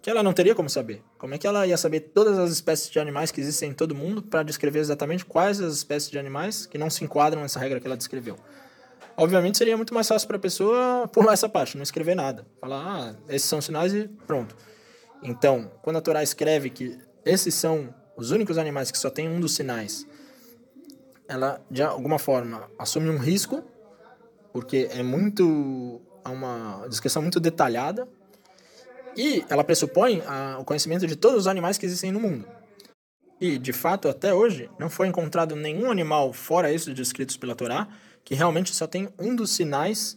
que 0.00 0.10
ela 0.10 0.22
não 0.22 0.32
teria 0.32 0.54
como 0.54 0.68
saber. 0.68 1.02
Como 1.16 1.34
é 1.34 1.38
que 1.38 1.46
ela 1.46 1.66
ia 1.66 1.76
saber 1.76 2.00
todas 2.00 2.38
as 2.38 2.50
espécies 2.50 2.90
de 2.90 3.00
animais 3.00 3.30
que 3.30 3.40
existem 3.40 3.70
em 3.70 3.72
todo 3.74 3.94
mundo 3.94 4.22
para 4.22 4.42
descrever 4.42 4.78
exatamente 4.78 5.24
quais 5.24 5.60
as 5.60 5.74
espécies 5.74 6.10
de 6.10 6.18
animais 6.18 6.66
que 6.66 6.78
não 6.78 6.90
se 6.90 7.02
enquadram 7.02 7.42
nessa 7.42 7.58
regra 7.58 7.80
que 7.80 7.86
ela 7.86 7.96
descreveu? 7.96 8.36
Obviamente 9.16 9.58
seria 9.58 9.76
muito 9.76 9.92
mais 9.92 10.06
fácil 10.06 10.28
para 10.28 10.36
a 10.36 10.40
pessoa 10.40 11.08
pular 11.08 11.32
essa 11.32 11.48
parte, 11.48 11.76
não 11.76 11.82
escrever 11.82 12.14
nada. 12.14 12.46
Falar, 12.60 12.84
ah, 12.86 13.16
esses 13.28 13.48
são 13.48 13.60
sinais 13.60 13.92
e 13.92 14.06
pronto. 14.26 14.54
Então, 15.22 15.72
quando 15.82 15.96
a 15.96 16.00
Torá 16.00 16.22
escreve 16.22 16.70
que 16.70 16.96
esses 17.24 17.54
são 17.54 17.92
os 18.18 18.32
únicos 18.32 18.58
animais 18.58 18.90
que 18.90 18.98
só 18.98 19.08
tem 19.08 19.28
um 19.28 19.38
dos 19.38 19.54
sinais, 19.54 20.04
ela 21.28 21.64
de 21.70 21.82
alguma 21.82 22.18
forma 22.18 22.68
assume 22.76 23.08
um 23.08 23.16
risco, 23.16 23.62
porque 24.52 24.88
é 24.90 25.04
muito 25.04 26.00
é 26.24 26.28
uma 26.28 26.84
descrição 26.88 27.22
muito 27.22 27.38
detalhada 27.38 28.08
e 29.16 29.44
ela 29.48 29.62
pressupõe 29.62 30.20
a, 30.26 30.58
o 30.58 30.64
conhecimento 30.64 31.06
de 31.06 31.14
todos 31.14 31.38
os 31.38 31.46
animais 31.46 31.78
que 31.78 31.86
existem 31.86 32.10
no 32.10 32.18
mundo. 32.18 32.44
E, 33.40 33.56
de 33.56 33.72
fato, 33.72 34.08
até 34.08 34.34
hoje, 34.34 34.68
não 34.80 34.90
foi 34.90 35.06
encontrado 35.06 35.54
nenhum 35.54 35.88
animal, 35.88 36.32
fora 36.32 36.72
esses 36.72 36.92
descritos 36.92 37.36
pela 37.36 37.54
Torá, 37.54 37.86
que 38.24 38.34
realmente 38.34 38.74
só 38.74 38.84
tem 38.84 39.08
um 39.16 39.36
dos 39.36 39.50
sinais, 39.50 40.16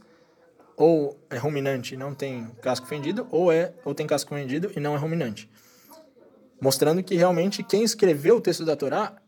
ou 0.76 1.20
é 1.30 1.38
ruminante 1.38 1.94
e 1.94 1.98
não 1.98 2.16
tem 2.16 2.48
casco 2.64 2.88
fendido, 2.88 3.28
ou, 3.30 3.52
é, 3.52 3.76
ou 3.86 3.94
tem 3.94 4.08
casco 4.08 4.34
fendido 4.34 4.72
e 4.76 4.80
não 4.80 4.96
é 4.96 4.98
ruminante. 4.98 5.48
Mostrando 6.62 7.04
que 7.04 7.16
realmente 7.16 7.64
quem 7.64 7.84
escreveu 7.84 8.38
o 8.38 8.42
texto 8.42 8.64
da 8.64 8.76
Torá, 8.76 9.20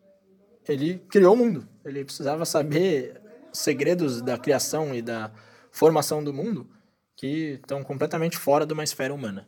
ele 0.68 1.00
criou 1.10 1.34
o 1.34 1.38
mundo. 1.38 1.68
Ele 1.84 2.06
precisava 2.06 2.46
saber 2.46 3.20
segredos 3.52 4.22
da 4.22 4.38
criação 4.38 4.94
e 4.94 5.02
da 5.02 5.32
formação 5.72 6.24
do 6.24 6.32
mundo 6.32 6.70
que 7.16 7.60
estão 7.62 7.84
completamente 7.84 8.38
fora 8.38 8.66
de 8.66 8.74
uma 8.74 8.84
esfera 8.84 9.14
humana. 9.14 9.48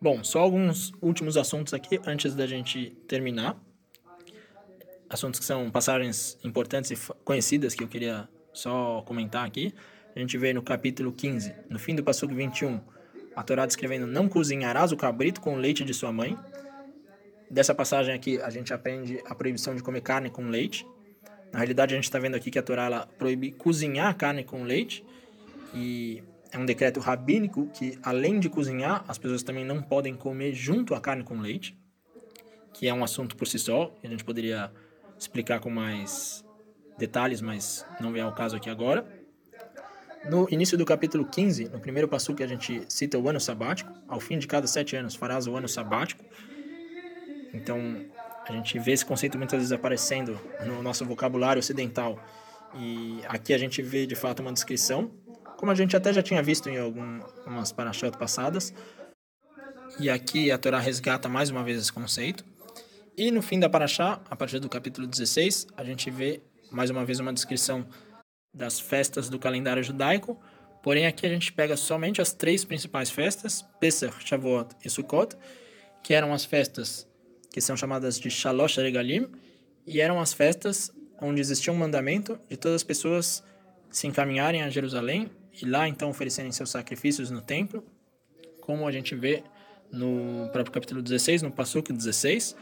Bom, 0.00 0.24
só 0.24 0.40
alguns 0.40 0.92
últimos 1.02 1.36
assuntos 1.36 1.74
aqui 1.74 2.00
antes 2.06 2.34
da 2.34 2.46
gente 2.46 2.90
terminar. 3.06 3.56
Assuntos 5.08 5.38
que 5.38 5.44
são 5.44 5.70
passagens 5.70 6.38
importantes 6.42 6.90
e 6.92 7.14
conhecidas 7.24 7.74
que 7.74 7.84
eu 7.84 7.88
queria 7.88 8.26
só 8.52 9.02
comentar 9.02 9.46
aqui. 9.46 9.74
A 10.16 10.18
gente 10.18 10.38
vê 10.38 10.54
no 10.54 10.62
capítulo 10.62 11.12
15, 11.12 11.54
no 11.68 11.78
fim 11.78 11.94
do 11.94 12.02
passo 12.02 12.26
21, 12.26 12.80
a 13.36 13.42
Torá 13.42 13.66
descrevendo: 13.66 14.06
Não 14.06 14.28
cozinharás 14.28 14.92
o 14.92 14.96
cabrito 14.96 15.40
com 15.40 15.54
o 15.54 15.58
leite 15.58 15.84
de 15.84 15.92
sua 15.92 16.10
mãe. 16.10 16.38
Dessa 17.50 17.74
passagem 17.74 18.14
aqui, 18.14 18.40
a 18.40 18.48
gente 18.48 18.72
aprende 18.72 19.20
a 19.26 19.34
proibição 19.34 19.74
de 19.74 19.82
comer 19.82 20.02
carne 20.02 20.30
com 20.30 20.48
leite. 20.48 20.86
Na 21.52 21.58
realidade, 21.58 21.94
a 21.94 21.96
gente 21.96 22.04
está 22.04 22.16
vendo 22.16 22.36
aqui 22.36 22.48
que 22.48 22.58
a 22.60 22.62
Torá 22.62 22.84
ela 22.84 23.06
proíbe 23.18 23.50
cozinhar 23.50 24.16
carne 24.16 24.44
com 24.44 24.62
leite. 24.62 25.04
E 25.74 26.22
é 26.52 26.58
um 26.58 26.64
decreto 26.64 27.00
rabínico 27.00 27.66
que, 27.74 27.98
além 28.04 28.38
de 28.38 28.48
cozinhar, 28.48 29.04
as 29.08 29.18
pessoas 29.18 29.42
também 29.42 29.64
não 29.64 29.82
podem 29.82 30.14
comer 30.14 30.54
junto 30.54 30.94
a 30.94 31.00
carne 31.00 31.24
com 31.24 31.40
leite, 31.40 31.76
que 32.72 32.86
é 32.86 32.94
um 32.94 33.02
assunto 33.02 33.36
por 33.36 33.48
si 33.48 33.58
só, 33.58 33.86
que 34.00 34.06
a 34.06 34.10
gente 34.10 34.22
poderia 34.22 34.70
explicar 35.18 35.58
com 35.58 35.70
mais 35.70 36.44
detalhes, 36.96 37.40
mas 37.40 37.84
não 38.00 38.12
vem 38.12 38.22
ao 38.22 38.32
caso 38.32 38.54
aqui 38.54 38.70
agora. 38.70 39.04
No 40.28 40.46
início 40.50 40.78
do 40.78 40.84
capítulo 40.84 41.24
15, 41.24 41.70
no 41.70 41.80
primeiro 41.80 42.06
passo 42.06 42.34
que 42.34 42.42
a 42.42 42.46
gente 42.46 42.84
cita 42.88 43.18
o 43.18 43.28
ano 43.28 43.40
sabático, 43.40 43.92
ao 44.06 44.20
fim 44.20 44.38
de 44.38 44.46
cada 44.46 44.68
sete 44.68 44.94
anos 44.94 45.16
farás 45.16 45.48
o 45.48 45.56
ano 45.56 45.66
sabático. 45.66 46.24
Então, 47.52 48.04
a 48.48 48.52
gente 48.52 48.78
vê 48.78 48.92
esse 48.92 49.04
conceito 49.04 49.36
muitas 49.36 49.58
vezes 49.58 49.72
aparecendo 49.72 50.38
no 50.64 50.82
nosso 50.82 51.04
vocabulário 51.04 51.60
ocidental. 51.60 52.18
E 52.74 53.20
aqui 53.26 53.52
a 53.52 53.58
gente 53.58 53.82
vê 53.82 54.06
de 54.06 54.14
fato 54.14 54.40
uma 54.40 54.52
descrição 54.52 55.10
como 55.60 55.70
a 55.70 55.74
gente 55.74 55.94
até 55.94 56.10
já 56.10 56.22
tinha 56.22 56.42
visto 56.42 56.70
em 56.70 56.78
algumas 56.78 57.70
parashot 57.70 58.16
passadas. 58.16 58.72
E 59.98 60.08
aqui 60.08 60.50
a 60.50 60.56
Torá 60.56 60.78
resgata 60.78 61.28
mais 61.28 61.50
uma 61.50 61.62
vez 61.62 61.78
esse 61.78 61.92
conceito. 61.92 62.42
E 63.14 63.30
no 63.30 63.42
fim 63.42 63.60
da 63.60 63.68
parashá, 63.68 64.22
a 64.30 64.34
partir 64.34 64.58
do 64.58 64.70
capítulo 64.70 65.06
16, 65.06 65.66
a 65.76 65.84
gente 65.84 66.10
vê 66.10 66.40
mais 66.72 66.88
uma 66.88 67.04
vez 67.04 67.20
uma 67.20 67.30
descrição 67.30 67.86
das 68.54 68.80
festas 68.80 69.28
do 69.28 69.38
calendário 69.38 69.82
judaico. 69.82 70.40
Porém, 70.82 71.06
aqui 71.06 71.26
a 71.26 71.28
gente 71.28 71.52
pega 71.52 71.76
somente 71.76 72.22
as 72.22 72.32
três 72.32 72.64
principais 72.64 73.10
festas, 73.10 73.60
Pesach, 73.78 74.26
Shavuot 74.26 74.74
e 74.82 74.88
Sukkot, 74.88 75.36
que 76.02 76.14
eram 76.14 76.32
as 76.32 76.42
festas 76.42 77.06
que 77.52 77.60
são 77.60 77.76
chamadas 77.76 78.18
de 78.18 78.30
Shalosh 78.30 78.76
Regalim, 78.76 79.28
e 79.86 80.00
eram 80.00 80.20
as 80.20 80.32
festas 80.32 80.92
onde 81.20 81.40
existia 81.40 81.72
um 81.72 81.76
mandamento 81.76 82.38
de 82.48 82.56
todas 82.56 82.76
as 82.76 82.84
pessoas 82.84 83.42
se 83.90 84.06
encaminharem 84.06 84.62
a 84.62 84.70
Jerusalém 84.70 85.30
e 85.60 85.66
lá 85.66 85.88
então 85.88 86.10
oferecerem 86.10 86.52
seus 86.52 86.70
sacrifícios 86.70 87.30
no 87.30 87.40
templo, 87.40 87.84
como 88.60 88.86
a 88.86 88.92
gente 88.92 89.14
vê 89.14 89.42
no 89.92 90.48
próprio 90.52 90.72
capítulo 90.72 91.02
16, 91.02 91.42
no 91.42 91.50
Passuco 91.50 91.92
16. 91.92 92.56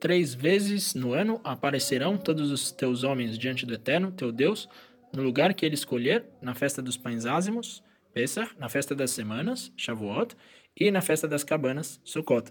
Três 0.00 0.34
vezes 0.34 0.94
no 0.94 1.12
ano 1.12 1.40
aparecerão 1.44 2.16
todos 2.16 2.50
os 2.50 2.72
teus 2.72 3.04
homens 3.04 3.38
diante 3.38 3.64
do 3.66 3.74
Eterno, 3.74 4.10
teu 4.10 4.32
Deus, 4.32 4.68
no 5.12 5.22
lugar 5.22 5.54
que 5.54 5.64
ele 5.64 5.74
escolher, 5.74 6.24
na 6.42 6.54
festa 6.54 6.82
dos 6.82 6.96
pães 6.96 7.26
ázimos, 7.26 7.82
Pesach, 8.12 8.52
na 8.58 8.68
festa 8.68 8.94
das 8.94 9.10
semanas, 9.10 9.72
Shavuot, 9.76 10.36
e 10.76 10.90
na 10.90 11.00
festa 11.00 11.28
das 11.28 11.44
cabanas, 11.44 12.00
Sukkot. 12.04 12.50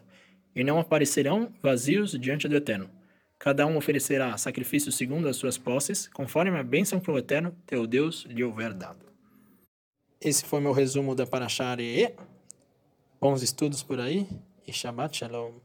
E 0.55 0.63
não 0.63 0.79
aparecerão 0.79 1.51
vazios 1.61 2.11
diante 2.19 2.47
do 2.47 2.55
Eterno. 2.55 2.89
Cada 3.39 3.65
um 3.65 3.75
oferecerá 3.75 4.37
sacrifício 4.37 4.91
segundo 4.91 5.27
as 5.27 5.35
suas 5.35 5.57
posses, 5.57 6.07
conforme 6.07 6.57
a 6.57 6.63
bênção 6.63 6.99
que 6.99 7.11
o 7.11 7.17
Eterno, 7.17 7.55
teu 7.65 7.85
Deus, 7.85 8.25
lhe 8.29 8.43
houver 8.43 8.73
dado. 8.73 9.05
Esse 10.21 10.45
foi 10.45 10.61
meu 10.61 10.71
resumo 10.71 11.13
da 11.13 11.27
Parashá 11.27 11.75
Bons 13.19 13.41
estudos 13.41 13.83
por 13.83 13.99
aí 13.99 14.27
e 14.65 14.71
Shabbat 14.71 15.17
Shalom. 15.17 15.62